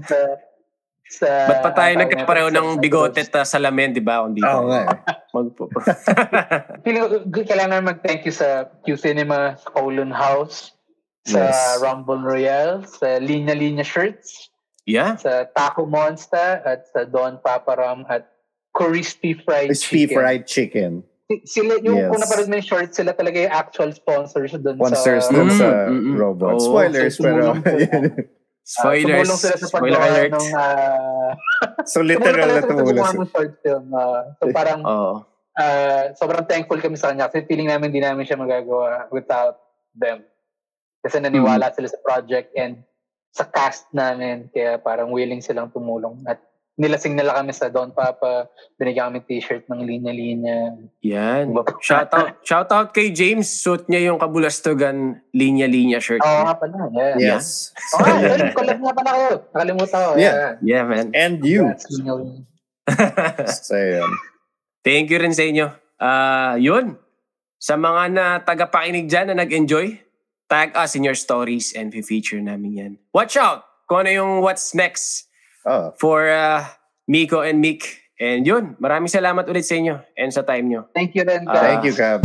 [1.04, 4.24] Sa Ba't pa tayo nagkapareho ng sa- bigote at salamin, di ba?
[4.24, 4.98] Kung di Oo nga eh.
[5.30, 5.68] Magpo-
[7.44, 10.72] kailangan mag-thank you sa Q Cinema, sa Kowloon House,
[11.22, 11.80] sa Yes.
[11.80, 14.48] Rumble Royale, sa Linya Linya Shirts,
[14.84, 15.16] yeah.
[15.16, 18.28] sa Taco Monster, at sa Don Paparam, at
[18.72, 20.14] Crispy Fried Crispy Chicken.
[20.14, 20.92] fried chicken.
[21.24, 22.08] Si- Sila, yung Yes.
[22.10, 25.32] kung napanood mo yung shorts, sila talaga yung actual sponsors doon Sponsors sa...
[25.32, 26.14] dun Mm, sa mm, mm.
[26.14, 26.52] robot.
[26.52, 26.62] Oo.
[26.62, 27.42] Spoilers, So, pero...
[28.64, 28.96] sila.
[28.96, 29.04] Spoilers.
[29.04, 30.30] Ah, tumulong sila sa Spoiler alert.
[30.32, 30.48] ng...
[30.54, 31.30] ah,
[31.92, 33.84] so literal na tumulong sila sa short film.
[33.92, 35.12] ah, so parang Oo.
[35.54, 39.60] ah, sobrang thankful kami sa kanya kasi feeling namin hindi namin siya magagawa without
[39.92, 40.24] them.
[40.98, 41.74] Kasi naniwala Mm.
[41.76, 42.80] sila sa project and
[43.28, 46.40] sa cast namin kaya parang willing silang tumulong at
[46.74, 50.74] nilasing nila kami sa Don Papa binigyan kami t-shirt ng linya-linya
[51.06, 51.54] Yan.
[51.78, 53.46] Shout out, shout out kay James.
[53.46, 56.22] Suit niya yung kabulastugan linya-linya shirt.
[56.22, 56.42] Oo niya.
[56.42, 57.38] nga pala yeah.
[57.38, 57.70] Yes.
[57.94, 60.58] Oo nga yun, collab nga pala kayo nakalimutan ko Yeah.
[60.62, 61.06] Yeah, man.
[61.14, 61.70] And you.
[61.78, 62.02] So,
[63.78, 64.02] yun.
[64.86, 65.66] Thank you rin sa inyo.
[65.96, 66.98] Ah, yun.
[67.56, 69.96] Sa mga na tagapakinig dyan na nag-enjoy,
[70.50, 72.92] tag us in your stories and feature namin yan.
[73.14, 75.32] Watch out kung ano yung what's next
[75.64, 75.96] Oh.
[75.96, 76.68] for ah,
[77.08, 78.04] Miko and Mick.
[78.14, 80.86] And yun, maraming salamat ulit sa inyo and sa time nyo.
[80.94, 82.20] thank you rin Ah, guys Thank you, Cab.